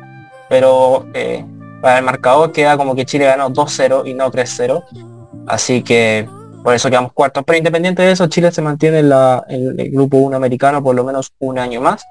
Pero 0.48 1.05
eh, 1.12 1.44
para 1.83 1.99
el 1.99 2.05
marcador 2.05 2.53
queda 2.53 2.79
como 2.79 2.95
que 2.95 3.05
Chile 3.05 3.27
ganó 3.27 3.51
2-0 3.51 4.07
y 4.07 4.14
no 4.14 4.31
3-0. 4.31 4.83
Así 5.47 5.83
que 5.83 6.27
por 6.62 6.75
eso 6.75 6.88
quedamos 6.88 7.12
cuartos. 7.12 7.42
Pero 7.45 7.59
independiente 7.59 8.03
de 8.03 8.12
eso, 8.12 8.29
Chile 8.29 8.53
se 8.53 8.62
mantiene 8.62 9.01
en, 9.01 9.09
la, 9.11 9.45
el 9.49 9.90
grupo 9.90 10.16
1 10.16 10.37
americano 10.37 10.83
por 10.83 10.95
lo 10.95 11.05
menos 11.05 11.33
un 11.40 11.59
año 11.59 11.81
más. 11.81 12.05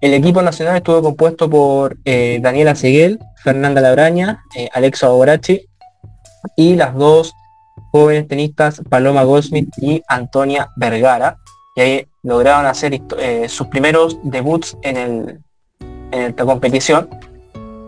El 0.00 0.12
equipo 0.12 0.42
nacional 0.42 0.76
estuvo 0.76 1.00
compuesto 1.00 1.48
por 1.48 1.96
eh, 2.04 2.38
Daniela 2.42 2.74
Seguel, 2.74 3.18
Fernanda 3.42 3.80
Labraña, 3.80 4.42
eh, 4.54 4.68
Alexa 4.72 5.10
Obrachi 5.10 5.66
y 6.54 6.76
las 6.76 6.94
dos 6.94 7.32
jóvenes 7.92 8.28
tenistas 8.28 8.82
Paloma 8.90 9.22
Goldsmith 9.24 9.70
y 9.78 10.02
Antonia 10.06 10.70
Vergara, 10.76 11.38
que 11.74 12.08
lograron 12.22 12.66
hacer 12.66 13.00
eh, 13.18 13.48
sus 13.48 13.68
primeros 13.68 14.18
debuts 14.22 14.76
en, 14.82 14.96
el, 14.96 15.40
en 16.12 16.22
esta 16.22 16.44
competición. 16.44 17.08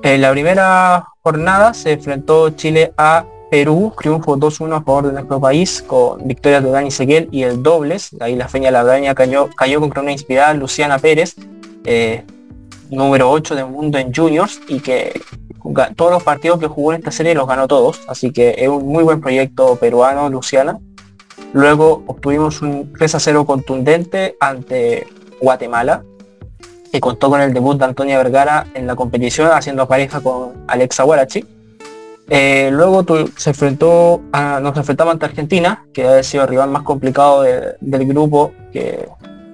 En 0.08 0.22
la 0.22 0.30
primera 0.30 1.06
jornada 1.22 1.74
se 1.74 1.92
enfrentó 1.92 2.48
Chile 2.48 2.94
a 2.96 3.26
Perú, 3.50 3.92
triunfo 4.00 4.38
2-1 4.38 4.76
a 4.76 4.82
favor 4.82 5.08
de 5.08 5.12
nuestro 5.12 5.38
país, 5.38 5.84
con 5.86 6.26
victorias 6.26 6.64
de 6.64 6.70
Dani 6.70 6.90
Seguel 6.90 7.28
y 7.30 7.42
el 7.42 7.62
dobles. 7.62 8.16
Ahí 8.18 8.34
la 8.34 8.48
Feña 8.48 8.70
Labraña 8.70 9.14
cayó, 9.14 9.50
cayó 9.54 9.80
contra 9.80 10.00
una 10.00 10.10
inspirada 10.10 10.54
Luciana 10.54 10.98
Pérez, 10.98 11.36
eh, 11.84 12.24
número 12.88 13.30
8 13.30 13.54
del 13.54 13.66
mundo 13.66 13.98
en 13.98 14.14
juniors 14.14 14.58
y 14.66 14.80
que 14.80 15.20
todos 15.94 16.10
los 16.10 16.22
partidos 16.22 16.58
que 16.58 16.68
jugó 16.68 16.94
en 16.94 17.00
esta 17.00 17.10
serie 17.10 17.34
los 17.34 17.46
ganó 17.46 17.68
todos, 17.68 18.00
así 18.08 18.32
que 18.32 18.54
es 18.56 18.68
un 18.68 18.86
muy 18.86 19.04
buen 19.04 19.20
proyecto 19.20 19.76
peruano, 19.76 20.30
Luciana. 20.30 20.78
Luego 21.52 22.02
obtuvimos 22.06 22.62
un 22.62 22.94
3 22.94 23.14
0 23.18 23.44
contundente 23.44 24.38
ante 24.40 25.06
Guatemala, 25.38 26.02
que 26.90 27.00
contó 27.00 27.30
con 27.30 27.40
el 27.40 27.52
debut 27.52 27.78
de 27.78 27.84
Antonia 27.84 28.18
Vergara 28.18 28.66
en 28.74 28.86
la 28.86 28.96
competición, 28.96 29.50
haciendo 29.52 29.86
pareja 29.86 30.20
con 30.20 30.64
Alexa 30.66 31.02
Guarachi. 31.02 31.44
Eh, 32.30 32.68
luego 32.72 33.04
se 33.36 33.50
enfrentó 33.50 34.20
a, 34.32 34.60
nos 34.60 34.76
enfrentamos 34.76 35.12
ante 35.12 35.26
Argentina, 35.26 35.84
que 35.92 36.06
ha 36.06 36.22
sido 36.22 36.44
el 36.44 36.50
rival 36.50 36.70
más 36.70 36.82
complicado 36.82 37.42
del 37.42 38.06
grupo 38.06 38.52
que, 38.72 39.08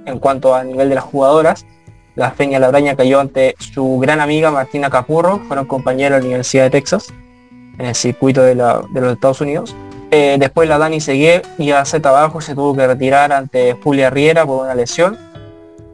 en 0.07 0.19
cuanto 0.19 0.55
a 0.55 0.65
nivel 0.65 0.89
de 0.89 0.97
las 0.97 1.05
jugadoras. 1.05 1.67
La 2.17 2.31
Feña 2.31 2.59
Labraña 2.59 2.95
cayó 2.95 3.21
ante 3.21 3.57
su 3.59 3.99
gran 3.99 4.21
amiga 4.21 4.51
Martina 4.51 4.89
Capurro, 4.89 5.41
fueron 5.49 5.67
compañeros 5.67 6.17
de 6.17 6.21
la 6.23 6.27
Universidad 6.27 6.65
de 6.65 6.71
Texas, 6.71 7.13
en 7.79 7.87
el 7.87 7.95
circuito 7.95 8.43
de, 8.43 8.55
los 8.55 9.13
Estados 9.13 9.41
Unidos. 9.41 9.75
Eh, 10.11 10.37
después 10.39 10.69
la 10.69 10.79
Dani 10.79 11.01
Segué 11.01 11.43
y 11.59 11.73
a 11.73 11.85
Z 11.85 12.09
abajo 12.09 12.41
se 12.41 12.55
tuvo 12.55 12.77
que 12.77 12.87
retirar 12.87 13.33
ante 13.33 13.73
Julia 13.83 14.11
Riera 14.11 14.47
por 14.47 14.65
una 14.65 14.75
lesión. 14.75 15.19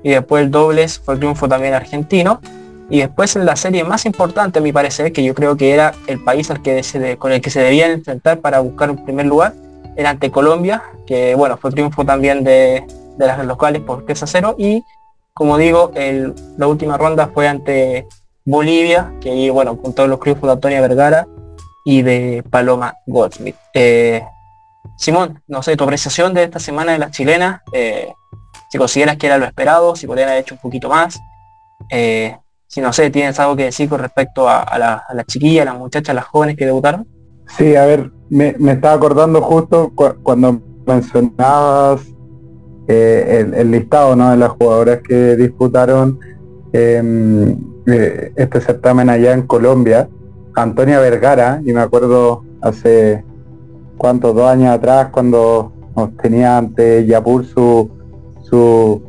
Y 0.02 0.10
después 0.10 0.44
el 0.44 0.50
dobles 0.50 0.98
fue 0.98 1.14
el 1.14 1.20
triunfo 1.20 1.48
también 1.48 1.74
argentino. 1.74 2.40
Y 2.88 3.00
después 3.00 3.36
en 3.36 3.46
la 3.46 3.54
serie 3.56 3.84
más 3.84 4.04
importante 4.04 4.58
a 4.58 4.62
mi 4.62 4.72
parecer, 4.72 5.12
que 5.12 5.22
yo 5.22 5.34
creo 5.34 5.56
que 5.56 5.72
era 5.72 5.94
el 6.06 6.22
país 6.22 6.50
al 6.50 6.60
que 6.60 7.16
con 7.18 7.32
el 7.32 7.40
que 7.40 7.50
se 7.50 7.60
debían 7.60 7.92
enfrentar 7.92 8.40
para 8.40 8.60
buscar 8.60 8.90
un 8.90 9.04
primer 9.04 9.26
lugar, 9.26 9.54
era 9.96 10.10
ante 10.10 10.30
Colombia, 10.30 10.82
que 11.06 11.34
bueno, 11.34 11.56
fue 11.56 11.70
triunfo 11.70 12.04
también 12.04 12.42
de, 12.42 12.84
las 13.18 13.44
locales 13.44 13.82
por 13.82 14.04
3 14.04 14.22
a 14.22 14.26
0. 14.26 14.54
Y 14.58 14.82
como 15.34 15.56
digo, 15.56 15.92
la 16.56 16.66
última 16.66 16.96
ronda 16.96 17.30
fue 17.32 17.46
ante 17.46 18.06
Bolivia, 18.44 19.12
que 19.20 19.50
bueno, 19.50 19.76
con 19.76 19.94
todos 19.94 20.08
los 20.08 20.18
triunfos 20.18 20.48
de 20.48 20.52
Antonia 20.52 20.80
Vergara 20.80 21.26
y 21.84 22.02
de 22.02 22.42
Paloma 22.50 22.94
Goldsmith. 23.06 23.56
Eh, 23.74 24.22
Simón, 24.96 25.42
no 25.46 25.62
sé, 25.62 25.76
tu 25.76 25.84
apreciación 25.84 26.34
de 26.34 26.44
esta 26.44 26.58
semana 26.58 26.92
de 26.92 26.98
las 26.98 27.10
chilenas, 27.10 27.62
eh, 27.72 28.12
si 28.68 28.78
consideras 28.78 29.16
que 29.16 29.26
era 29.26 29.38
lo 29.38 29.44
esperado, 29.44 29.96
si 29.96 30.06
podrían 30.06 30.28
haber 30.28 30.42
hecho 30.42 30.54
un 30.54 30.60
poquito 30.60 30.88
más, 30.88 31.20
eh, 31.90 32.36
si 32.66 32.80
no 32.80 32.92
sé, 32.92 33.10
tienes 33.10 33.38
algo 33.40 33.56
que 33.56 33.64
decir 33.64 33.88
con 33.88 33.98
respecto 34.00 34.48
a, 34.48 34.78
la, 34.78 35.04
las 35.12 35.26
chiquillas, 35.26 35.66
a 35.66 35.72
las 35.72 35.78
muchachas, 35.78 36.14
las 36.14 36.26
jóvenes 36.26 36.56
que 36.56 36.66
debutaron. 36.66 37.06
Sí, 37.56 37.74
a 37.74 37.84
ver, 37.84 38.12
me, 38.28 38.54
estaba 38.70 38.94
acordando 38.94 39.42
justo 39.42 39.92
cuando 40.22 40.60
mencionabas 40.86 42.02
el, 42.86 43.70
listado 43.70 44.16
¿no? 44.16 44.30
de 44.30 44.36
las 44.36 44.50
jugadoras 44.50 45.00
que 45.02 45.36
disputaron 45.36 46.18
em, 46.72 47.56
eh, 47.86 48.32
este 48.36 48.60
certamen 48.60 49.10
allá 49.10 49.32
en 49.32 49.42
Colombia. 49.42 50.08
Antonia 50.54 50.98
Vergara, 50.98 51.60
y 51.64 51.72
me 51.72 51.80
acuerdo 51.80 52.44
hace 52.60 53.24
cuántos, 53.96 54.34
dos 54.34 54.48
años 54.48 54.70
atrás, 54.74 55.08
cuando 55.10 55.72
nos 55.96 56.16
tenía 56.16 56.58
ante 56.58 57.06
Yapur 57.06 57.44
su, 57.44 57.90
su 58.50 59.00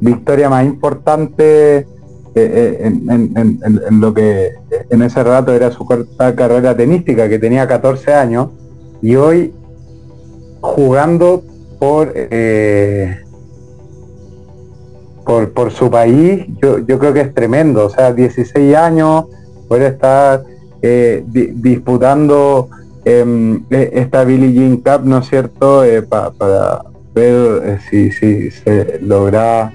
victoria 0.00 0.48
más 0.48 0.64
importante 0.64 1.78
eh, 1.78 1.86
eh, 2.34 2.78
en, 2.84 4.00
lo 4.00 4.14
que 4.14 4.52
en 4.88 5.02
ese 5.02 5.22
rato 5.22 5.52
era 5.52 5.70
su 5.70 5.84
corta 5.84 6.34
carrera 6.34 6.76
tenística, 6.76 7.28
que 7.28 7.38
tenía 7.38 7.66
14 7.66 8.14
años, 8.14 8.50
y 9.02 9.16
hoy 9.16 9.52
jugando 10.60 11.42
por, 11.78 12.12
eh, 12.14 13.18
por, 15.24 15.52
por 15.52 15.72
su 15.72 15.90
país, 15.90 16.46
yo, 16.62 16.78
yo 16.78 16.98
creo 16.98 17.12
que 17.12 17.22
es 17.22 17.34
tremendo. 17.34 17.86
O 17.86 17.90
sea, 17.90 18.12
16 18.12 18.76
años, 18.76 19.24
puede 19.68 19.86
estar 19.86 20.44
eh, 20.82 21.24
disputando 21.26 22.68
em, 23.04 23.64
e, 23.70 23.90
esta 23.94 24.24
Billie 24.24 24.52
Jean 24.52 24.76
Cup, 24.78 25.04
¿no 25.04 25.18
es 25.18 25.28
cierto? 25.28 25.84
Eh, 25.84 26.02
para 26.02 26.82
ver 27.20 27.80
si, 27.88 28.10
si 28.10 28.50
se 28.50 28.98
logra 29.02 29.72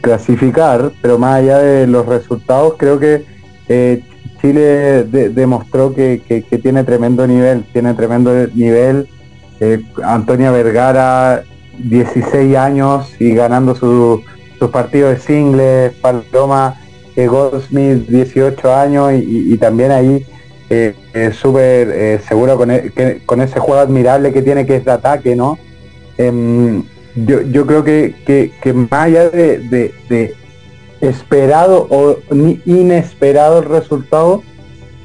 clasificar, 0.00 0.92
pero 1.00 1.18
más 1.18 1.36
allá 1.36 1.58
de 1.58 1.86
los 1.86 2.06
resultados, 2.06 2.74
creo 2.76 2.98
que 2.98 3.24
eh, 3.68 4.02
Chile 4.40 5.04
demostró 5.04 5.94
que, 5.94 6.44
tiene 6.62 6.84
tremendo 6.84 7.26
nivel, 7.26 7.64
tiene 7.72 7.94
tremendo 7.94 8.32
nivel. 8.54 9.08
Eh, 9.60 9.82
Antonia 10.02 10.50
Vergara, 10.50 11.42
16 11.78 12.56
años 12.56 13.14
y 13.20 13.34
ganando 13.34 13.74
sus 13.74 14.22
partidos 14.70 15.12
de 15.12 15.20
singles, 15.20 15.92
Paloma 16.00 16.80
eh, 17.16 17.26
Goldsmith, 17.26 18.08
18 18.08 18.74
años 18.74 19.12
y, 19.14 19.56
también 19.58 19.90
ahí 19.90 20.24
eh, 20.70 20.94
súper 21.32 22.20
seguro 22.22 22.56
con, 22.56 22.70
e, 22.70 22.90
con 23.26 23.42
ese 23.42 23.60
juego 23.60 23.80
admirable 23.80 24.32
que 24.32 24.40
tiene 24.40 24.64
que 24.64 24.76
es 24.76 24.84
de 24.84 24.92
ataque, 24.92 25.36
¿no? 25.36 25.58
Em, 26.20 26.84
yo, 27.16 27.66
creo 27.66 27.82
que, 27.82 28.14
que, 28.60 28.72
más 28.74 28.92
allá 28.92 29.30
de, 29.30 30.34
esperado 31.00 31.86
o 31.88 32.18
inesperado 32.66 33.60
el 33.60 33.64
resultado, 33.64 34.42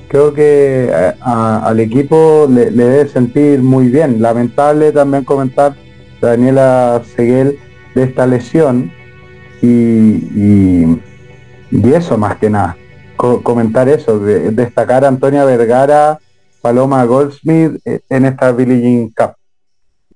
creo 0.09 0.33
que 0.33 0.91
al 1.21 1.79
equipo 1.79 2.47
le, 2.49 2.69
debe 2.69 3.07
sentir 3.07 3.61
muy 3.61 3.87
bien. 3.87 4.21
Lamentable 4.21 4.91
también 4.91 5.23
comentar 5.23 5.75
Daniela 6.19 7.01
Seguel 7.15 7.59
de 7.95 8.03
esta 8.03 8.27
lesión 8.27 8.91
y, 9.61 9.69
y, 9.71 11.01
eso 11.93 12.17
más 12.17 12.35
que 12.37 12.49
nada. 12.49 12.75
comentar 13.15 13.87
eso, 13.87 14.19
destacar 14.19 15.05
a 15.05 15.07
Antonia 15.07 15.45
Vergara, 15.45 16.19
Paloma 16.61 17.05
Goldsmith 17.05 17.79
eh, 17.85 18.01
en 18.09 18.25
esta 18.25 18.51
Billie 18.51 18.81
Jean 18.81 19.09
Cup. 19.15 19.44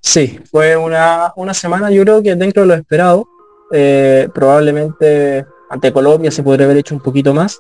Sí, 0.02 0.40
fue 0.50 0.76
una, 0.78 1.34
una 1.36 1.54
semana 1.54 1.92
yo 1.92 2.04
creo 2.04 2.24
que 2.24 2.36
dentro 2.36 2.64
de 2.64 2.68
lo 2.68 2.74
esperado. 2.74 3.28
Eh, 3.72 4.28
probablemente 4.34 5.46
ante 5.70 5.94
Colombia 5.94 6.32
se 6.32 6.42
podría 6.42 6.66
haber 6.66 6.78
hecho 6.78 6.96
un 6.96 7.02
poquito 7.02 7.34
más. 7.34 7.60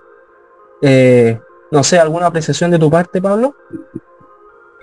Eh, 0.82 1.39
no 1.71 1.84
sé, 1.84 1.99
¿alguna 1.99 2.28
apreciación 2.28 2.71
de 2.71 2.80
tu 2.80 2.89
parte, 2.89 3.21
Pablo? 3.21 3.56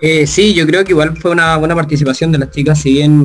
Eh, 0.01 0.27
sí, 0.27 0.55
yo 0.55 0.67
creo 0.67 0.85
que 0.85 0.93
igual 0.93 1.17
fue 1.17 1.33
una 1.33 1.57
buena 1.57 1.75
participación 1.75 2.31
de 2.31 2.39
las 2.39 2.51
chicas, 2.51 2.81
si 2.81 2.93
bien 2.93 3.25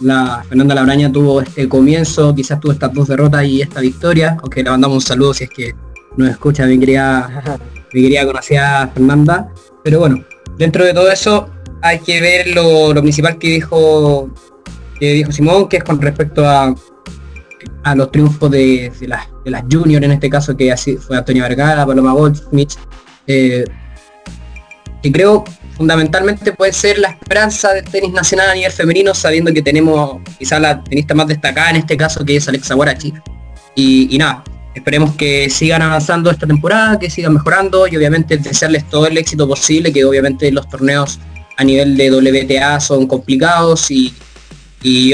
la 0.00 0.44
Fernanda 0.48 0.74
Labraña 0.74 1.10
tuvo 1.12 1.40
este 1.40 1.68
comienzo, 1.68 2.34
quizás 2.34 2.60
tuvo 2.60 2.72
estas 2.72 2.92
dos 2.92 3.08
derrotas 3.08 3.44
y 3.44 3.62
esta 3.62 3.80
victoria, 3.80 4.36
aunque 4.40 4.62
le 4.62 4.70
mandamos 4.70 4.96
un 4.96 5.02
saludo 5.02 5.32
si 5.32 5.44
es 5.44 5.50
que 5.50 5.74
nos 6.16 6.30
escucha 6.30 6.66
mi 6.66 6.78
querida, 6.78 7.60
mi 7.92 8.02
querida 8.02 8.26
conocida 8.26 8.90
Fernanda. 8.92 9.52
Pero 9.84 10.00
bueno, 10.00 10.24
dentro 10.58 10.84
de 10.84 10.92
todo 10.92 11.10
eso, 11.10 11.48
hay 11.86 12.00
que 12.00 12.20
ver 12.20 12.48
lo, 12.48 12.94
principal 13.00 13.38
que 13.38 13.48
dijo 13.48 14.30
que 14.98 15.12
dijo 15.12 15.30
Simón, 15.32 15.68
que 15.68 15.76
es 15.78 15.84
con 15.84 16.00
respecto 16.00 16.48
a, 16.48 16.74
a 17.82 17.94
los 17.94 18.10
triunfos 18.10 18.50
de, 18.50 18.90
las, 19.02 19.28
de 19.44 19.50
las 19.50 19.62
junior, 19.70 20.02
en 20.02 20.12
este 20.12 20.30
caso 20.30 20.56
que 20.56 20.72
así 20.72 20.96
fue 20.96 21.18
Antonio 21.18 21.42
Vergara, 21.42 21.84
Paloma 21.84 22.12
Goldsmith, 22.12 22.72
eh, 23.26 23.64
que 25.02 25.12
creo 25.12 25.44
fundamentalmente 25.76 26.52
puede 26.52 26.72
ser 26.72 26.98
la 26.98 27.08
esperanza 27.08 27.74
del 27.74 27.84
tenis 27.84 28.12
nacional 28.12 28.50
a 28.50 28.54
nivel 28.54 28.72
femenino, 28.72 29.14
sabiendo 29.14 29.52
que 29.52 29.60
tenemos 29.60 30.22
quizá 30.38 30.58
la 30.58 30.82
tenista 30.82 31.14
más 31.14 31.26
destacada 31.26 31.70
en 31.70 31.76
este 31.76 31.96
caso 31.96 32.24
que 32.24 32.36
es 32.36 32.48
Alexa 32.48 32.74
Guarachi. 32.74 33.12
Y 33.74 34.16
nada, 34.18 34.42
esperemos 34.74 35.14
que 35.16 35.50
sigan 35.50 35.82
avanzando 35.82 36.30
esta 36.30 36.46
temporada, 36.46 36.98
que 36.98 37.10
sigan 37.10 37.34
mejorando 37.34 37.86
y 37.86 37.96
obviamente 37.96 38.36
desearles 38.36 38.88
todo 38.88 39.06
el 39.06 39.18
éxito 39.18 39.46
posible, 39.46 39.92
que 39.92 40.04
obviamente 40.04 40.50
los 40.50 40.68
torneos 40.68 41.18
a 41.56 41.64
nivel 41.64 41.96
de 41.96 42.10
WTA 42.10 42.80
son 42.80 43.06
complicados 43.06 43.90
y, 43.90 44.14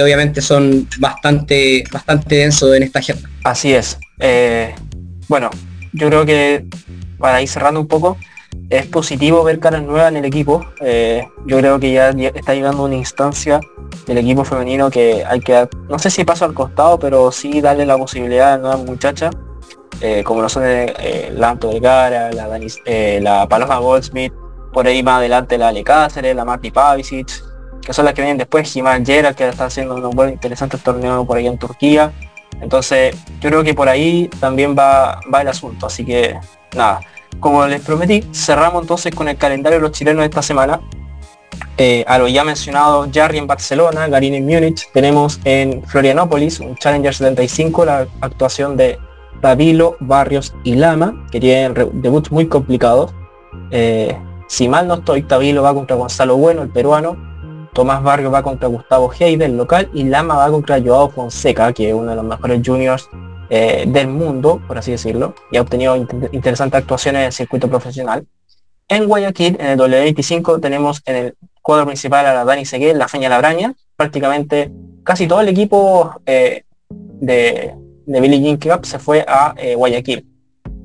obviamente 0.00 0.42
son 0.42 0.86
bastante, 0.98 1.84
bastante 1.90 2.36
densos 2.36 2.74
en 2.74 2.82
esta 2.82 2.98
agenda. 2.98 3.28
Así 3.44 3.72
es. 3.72 3.98
Eh, 4.18 4.74
bueno, 5.28 5.50
yo 5.92 6.08
creo 6.08 6.26
que 6.26 6.66
para 7.18 7.40
ir 7.40 7.48
cerrando 7.48 7.80
un 7.80 7.86
poco, 7.86 8.18
es 8.68 8.86
positivo 8.86 9.42
ver 9.44 9.60
caras 9.60 9.82
nuevas 9.82 10.10
en 10.10 10.18
el 10.18 10.24
equipo. 10.26 10.66
Eh, 10.80 11.26
yo 11.46 11.58
creo 11.58 11.78
que 11.80 11.92
ya 11.92 12.10
está 12.10 12.54
llegando 12.54 12.84
una 12.84 12.96
instancia 12.96 13.60
del 14.06 14.18
equipo 14.18 14.44
femenino 14.44 14.90
que 14.90 15.24
hay 15.24 15.40
que, 15.40 15.68
no 15.88 15.98
sé 15.98 16.10
si 16.10 16.24
paso 16.24 16.44
al 16.44 16.52
costado, 16.52 16.98
pero 16.98 17.32
sí 17.32 17.60
darle 17.60 17.86
la 17.86 17.96
posibilidad 17.96 18.54
a 18.54 18.58
nuevas 18.58 18.80
muchachas, 18.80 19.34
eh, 20.00 20.22
como 20.24 20.42
lo 20.42 20.48
son 20.48 20.64
la 20.64 21.50
Anto 21.50 21.72
Vergara, 21.72 22.30
la, 22.32 22.48
la 23.20 23.48
Paloma 23.48 23.78
Goldsmith, 23.78 24.32
por 24.72 24.86
ahí 24.86 25.02
más 25.02 25.18
adelante 25.18 25.58
la 25.58 25.68
Ale 25.68 25.84
Cáceres, 25.84 26.34
la 26.34 26.44
Marti 26.44 26.70
Pavicic, 26.70 27.42
que 27.84 27.92
son 27.92 28.04
las 28.04 28.14
que 28.14 28.22
vienen 28.22 28.38
después, 28.38 28.70
Jimán 28.70 29.04
Gerard, 29.04 29.34
que 29.34 29.48
está 29.48 29.66
haciendo 29.66 29.96
un 29.96 30.16
buen 30.16 30.30
interesante 30.30 30.78
torneo 30.78 31.24
por 31.26 31.36
ahí 31.36 31.46
en 31.46 31.58
Turquía. 31.58 32.12
Entonces, 32.60 33.16
yo 33.40 33.50
creo 33.50 33.64
que 33.64 33.74
por 33.74 33.88
ahí 33.88 34.28
también 34.40 34.76
va, 34.78 35.20
va 35.32 35.42
el 35.42 35.48
asunto. 35.48 35.86
Así 35.86 36.04
que, 36.04 36.38
nada, 36.76 37.00
como 37.40 37.66
les 37.66 37.80
prometí, 37.80 38.24
cerramos 38.32 38.82
entonces 38.82 39.14
con 39.14 39.28
el 39.28 39.36
calendario 39.36 39.78
de 39.78 39.82
los 39.82 39.92
chilenos 39.92 40.20
de 40.20 40.26
esta 40.26 40.42
semana. 40.42 40.80
Eh, 41.78 42.04
a 42.06 42.18
lo 42.18 42.28
ya 42.28 42.44
mencionado 42.44 43.08
Jarry 43.12 43.38
en 43.38 43.46
Barcelona, 43.46 44.06
Garín 44.06 44.34
en 44.34 44.46
Múnich, 44.46 44.90
tenemos 44.92 45.40
en 45.44 45.82
Florianópolis 45.84 46.60
un 46.60 46.76
Challenger 46.76 47.14
75, 47.14 47.84
la 47.84 48.06
actuación 48.20 48.76
de 48.76 48.98
Pabilo, 49.40 49.96
Barrios 50.00 50.54
y 50.64 50.74
Lama, 50.74 51.26
que 51.30 51.40
tienen 51.40 51.74
debuts 51.94 52.30
muy 52.30 52.46
complicados. 52.46 53.12
Eh, 53.70 54.16
si 54.52 54.68
mal 54.68 54.86
no 54.86 54.96
estoy, 54.96 55.22
Tabilo 55.22 55.62
va 55.62 55.72
contra 55.72 55.96
Gonzalo 55.96 56.36
Bueno, 56.36 56.60
el 56.60 56.68
peruano. 56.68 57.16
Tomás 57.72 58.02
Vargas 58.02 58.30
va 58.30 58.42
contra 58.42 58.68
Gustavo 58.68 59.10
Heide, 59.10 59.46
el 59.46 59.56
local. 59.56 59.88
Y 59.94 60.04
Lama 60.04 60.36
va 60.36 60.50
contra 60.50 60.78
Joao 60.78 61.08
Fonseca, 61.08 61.72
que 61.72 61.88
es 61.88 61.94
uno 61.94 62.10
de 62.10 62.16
los 62.16 62.24
mejores 62.26 62.60
juniors 62.62 63.08
eh, 63.48 63.86
del 63.88 64.08
mundo, 64.08 64.60
por 64.68 64.76
así 64.76 64.90
decirlo. 64.90 65.34
Y 65.50 65.56
ha 65.56 65.62
obtenido 65.62 65.96
interesantes 66.32 66.82
actuaciones 66.82 67.20
en 67.20 67.26
el 67.28 67.32
circuito 67.32 67.66
profesional. 67.66 68.26
En 68.88 69.06
Guayaquil, 69.06 69.56
en 69.58 69.68
el 69.68 69.78
W25, 69.78 70.60
tenemos 70.60 71.00
en 71.06 71.16
el 71.16 71.34
cuadro 71.62 71.86
principal 71.86 72.26
a 72.26 72.34
la 72.34 72.44
Dani 72.44 72.66
Seguel, 72.66 72.98
la 72.98 73.08
Feña 73.08 73.30
Labraña. 73.30 73.72
Prácticamente 73.96 74.70
casi 75.02 75.26
todo 75.26 75.40
el 75.40 75.48
equipo 75.48 76.20
eh, 76.26 76.64
de, 76.90 77.74
de 78.04 78.20
Billie 78.20 78.42
Jean 78.42 78.58
Cup 78.58 78.84
se 78.84 78.98
fue 78.98 79.24
a 79.26 79.54
eh, 79.56 79.76
Guayaquil. 79.76 80.31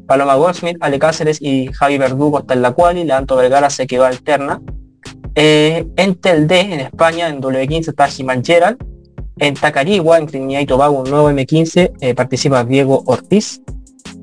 Paloma 0.08 0.36
Goldsmith, 0.36 0.78
Ale 0.80 0.98
Cáceres 0.98 1.42
y 1.42 1.68
Javi 1.68 1.98
Verdugo 1.98 2.40
está 2.40 2.54
en 2.54 2.62
la 2.62 2.72
cual 2.72 2.98
y 2.98 3.04
Leandro 3.04 3.36
Vergara 3.36 3.70
se 3.70 3.86
quedó 3.86 4.06
alterna. 4.06 4.62
Eh, 5.36 5.86
en 5.98 6.16
Tel 6.16 6.48
D, 6.48 6.60
en 6.62 6.80
España, 6.80 7.28
en 7.28 7.42
W15 7.42 7.90
está 7.90 8.08
Jiman 8.08 8.44
Gerald. 8.44 8.78
En 9.38 9.54
Tacarigua, 9.54 10.18
en 10.18 10.26
Trinidad 10.26 10.62
y 10.62 10.66
Tobago, 10.66 11.02
un 11.02 11.12
nuevo 11.12 11.30
M15, 11.30 11.92
eh, 12.02 12.16
participa 12.16 12.64
Diego 12.64 13.04
Ortiz. 13.06 13.62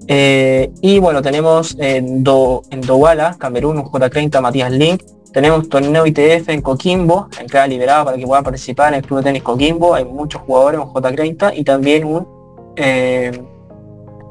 Eh, 0.09 0.73
y 0.81 0.99
bueno, 0.99 1.23
tenemos 1.23 1.77
en, 1.79 2.25
Do, 2.25 2.63
en 2.71 2.81
Douala, 2.81 3.37
Camerún, 3.39 3.79
un 3.79 3.85
J30, 3.85 4.41
Matías 4.41 4.73
Link. 4.73 5.03
Tenemos 5.33 5.69
torneo 5.69 6.05
ITF 6.07 6.49
en 6.49 6.63
Coquimbo, 6.63 7.29
entrada 7.41 7.67
liberada 7.69 8.05
para 8.05 8.17
que 8.17 8.27
puedan 8.27 8.43
participar 8.43 8.93
en 8.93 9.01
el 9.01 9.07
Club 9.07 9.19
de 9.19 9.25
Tenis 9.25 9.43
Coquimbo. 9.43 9.95
Hay 9.95 10.05
muchos 10.05 10.43
jugadores, 10.43 10.81
un 10.81 10.87
J30 10.87 11.53
y 11.57 11.63
también 11.63 12.05
un 12.05 12.27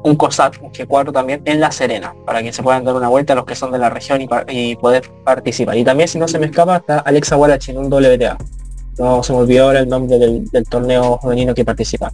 un 0.04 0.16
COSAT, 0.16 0.58
un 0.60 0.70
G4 0.70 1.12
también 1.12 1.42
en 1.46 1.60
La 1.60 1.72
Serena, 1.72 2.14
para 2.26 2.42
que 2.42 2.52
se 2.52 2.62
puedan 2.62 2.84
dar 2.84 2.94
una 2.94 3.08
vuelta 3.08 3.32
a 3.32 3.36
los 3.36 3.46
que 3.46 3.54
son 3.54 3.72
de 3.72 3.78
la 3.78 3.88
región 3.88 4.20
y, 4.20 4.76
poder 4.76 5.10
participar. 5.24 5.76
Y 5.78 5.84
también, 5.84 6.08
si 6.08 6.18
no 6.18 6.28
se 6.28 6.38
me 6.38 6.46
escapa, 6.46 6.76
está 6.76 6.98
Alexa 6.98 7.36
Wallach 7.36 7.68
en 7.70 7.78
un 7.78 7.92
WTA. 7.92 8.36
No 8.98 9.22
se 9.22 9.32
me 9.32 9.38
olvidó 9.40 9.64
ahora 9.64 9.80
el 9.80 9.88
nombre 9.88 10.18
del, 10.18 10.48
torneo 10.68 11.18
femenino 11.22 11.54
que 11.54 11.64
participa. 11.64 12.12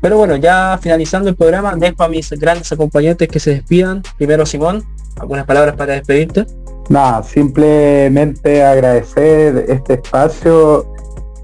Pero 0.00 0.18
bueno, 0.18 0.36
ya 0.36 0.78
finalizando 0.82 1.30
el 1.30 1.36
programa, 1.36 1.74
dejo 1.76 2.02
a 2.02 2.08
mis 2.08 2.28
grandes 2.30 2.70
acompañantes 2.72 3.28
que 3.28 3.38
se 3.38 3.50
despidan. 3.54 4.02
Primero 4.18 4.44
Simón, 4.44 4.84
algunas 5.18 5.46
palabras 5.46 5.76
para 5.76 5.94
despedirte. 5.94 6.44
Nada, 6.88 7.22
simplemente 7.22 8.64
agradecer 8.64 9.64
este 9.68 9.94
espacio 9.94 10.92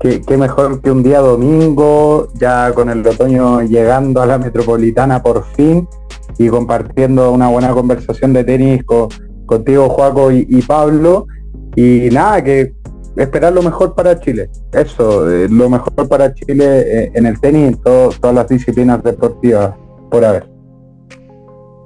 Qué, 0.03 0.37
mejor 0.37 0.83
que 0.83 0.91
un 0.91 1.05
día 1.05 1.21
domingo, 1.21 2.27
ya 2.35 2.73
con 2.75 2.91
el 2.91 3.07
otoño 3.07 3.62
llegando 3.62 4.21
a 4.21 4.27
la 4.27 4.37
metropolitana 4.37 5.23
por 5.23 5.45
fin 5.55 5.88
y 6.38 6.49
compartiendo 6.49 7.31
una 7.31 7.49
buena 7.49 7.71
conversación 7.71 8.33
de 8.33 8.43
tenis 8.43 8.83
contigo, 9.47 9.88
Juaco 9.91 10.33
y, 10.33 10.61
Pablo. 10.62 11.29
Y 11.77 12.09
nada, 12.11 12.43
que 12.43 12.75
esperar 13.17 13.53
lo 13.53 13.62
mejor 13.62 13.95
para 13.95 14.19
Chile. 14.19 14.51
Eso, 14.73 15.31
eh, 15.31 15.47
lo 15.49 15.71
mejor 15.71 16.09
para 16.09 16.35
Chile 16.35 16.65
eh, 16.85 17.12
en 17.15 17.27
el 17.27 17.41
tenis 17.41 17.62
y 17.62 17.67
en 17.69 17.77
todas 17.77 18.35
las 18.35 18.49
disciplinas 18.49 19.05
deportivas 19.05 19.73
por 20.11 20.25
haber. 20.25 20.51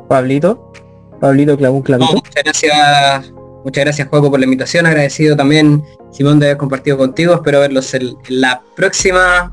Pablito, 0.08 0.72
Pablito 1.20 1.54
clavó 1.58 1.76
un 1.76 1.82
clavito. 1.82 2.14
muchas 2.14 2.42
gracias, 2.42 3.30
muchas 3.62 3.84
gracias 3.84 4.08
Juaco 4.08 4.30
por 4.30 4.40
la 4.40 4.46
invitación, 4.46 4.86
agradecido 4.86 5.36
también 5.36 5.82
Simón 6.16 6.38
de 6.38 6.46
haber 6.46 6.56
compartido 6.56 6.96
contigo. 6.96 7.34
Espero 7.34 7.60
verlos 7.60 7.92
en, 7.92 8.16
la 8.28 8.62
próxima 8.74 9.52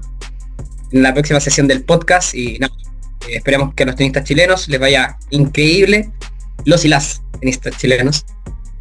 en 0.92 1.04
la 1.04 1.14
próxima 1.14 1.42
sesión 1.42 1.68
del 1.68 1.84
podcast 1.84 2.34
y 2.34 2.58
no, 2.60 2.68
eh, 2.68 3.36
esperemos 3.36 3.74
que 3.74 3.84
a 3.84 3.88
los 3.88 3.96
tenistas 3.96 4.24
chilenos 4.24 4.70
les 4.70 4.80
vaya 4.80 5.18
increíble, 5.32 6.12
los 6.64 6.86
y 6.86 6.88
las 6.88 7.22
tenistas 7.40 7.76
chilenos. 7.78 8.26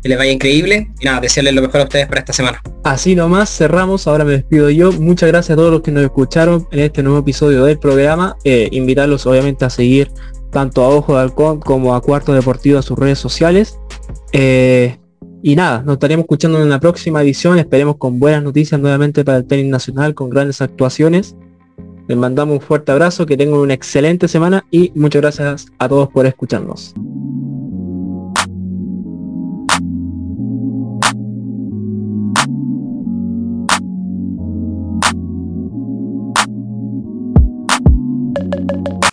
que 0.01 0.09
les 0.09 0.19
vaya 0.19 0.31
increíble 0.31 0.91
y 1.01 1.05
nada, 1.05 1.21
desearles 1.21 1.55
lo 1.55 1.63
mejor 1.63 1.81
a 1.81 1.85
ustedes 1.85 2.07
para 2.07 2.21
esta 2.21 2.33
semana. 2.33 2.61
Así 2.85 3.17
nomás 3.17 3.51
cerramos, 3.51 4.07
ahora 4.07 4.25
me 4.25 4.33
despido 4.33 4.71
yo. 4.71 4.93
Muchas 4.93 5.29
gracias 5.29 5.51
a 5.51 5.57
todos 5.57 5.73
los 5.73 5.83
que 5.83 5.91
nos 5.91 6.05
escucharon 6.05 6.69
en 6.71 6.81
este 6.81 7.03
nuevo 7.03 7.19
episodio 7.19 7.65
del 7.65 7.81
programa. 7.81 8.37
Eh, 8.45 8.69
invitarlos 8.71 9.27
obviamente 9.27 9.65
a 9.65 9.71
seguir 9.71 10.11
tanto 10.53 10.85
a 10.85 10.89
Ojo 10.89 11.17
de 11.17 11.23
Halcón 11.23 11.59
como 11.59 11.97
a 11.97 12.01
Cuarto 12.01 12.33
Deportivo 12.33 12.77
en 12.77 12.83
sus 12.85 12.97
redes 12.97 13.19
sociales. 13.19 13.79
Eh, 14.33 14.99
y 15.43 15.57
nada, 15.57 15.83
nos 15.83 15.95
estaremos 15.95 16.25
escuchando 16.25 16.63
en 16.63 16.71
la 16.71 16.79
próxima 16.79 17.21
edición. 17.23 17.59
Esperemos 17.59 17.97
con 17.97 18.21
buenas 18.21 18.43
noticias 18.43 18.81
nuevamente 18.81 19.25
para 19.25 19.39
el 19.39 19.45
tenis 19.45 19.67
nacional, 19.67 20.15
con 20.15 20.31
grandes 20.31 20.61
actuaciones. 20.61 21.37
Les 22.07 22.17
mandamos 22.17 22.57
un 22.57 22.61
fuerte 22.61 22.93
abrazo, 22.93 23.27
que 23.27 23.37
tengan 23.37 23.59
una 23.59 23.75
excelente 23.75 24.29
semana 24.29 24.65
y 24.71 24.93
muchas 24.95 25.23
gracias 25.23 25.67
a 25.79 25.89
todos 25.89 26.09
por 26.09 26.27
escucharnos. 26.27 26.95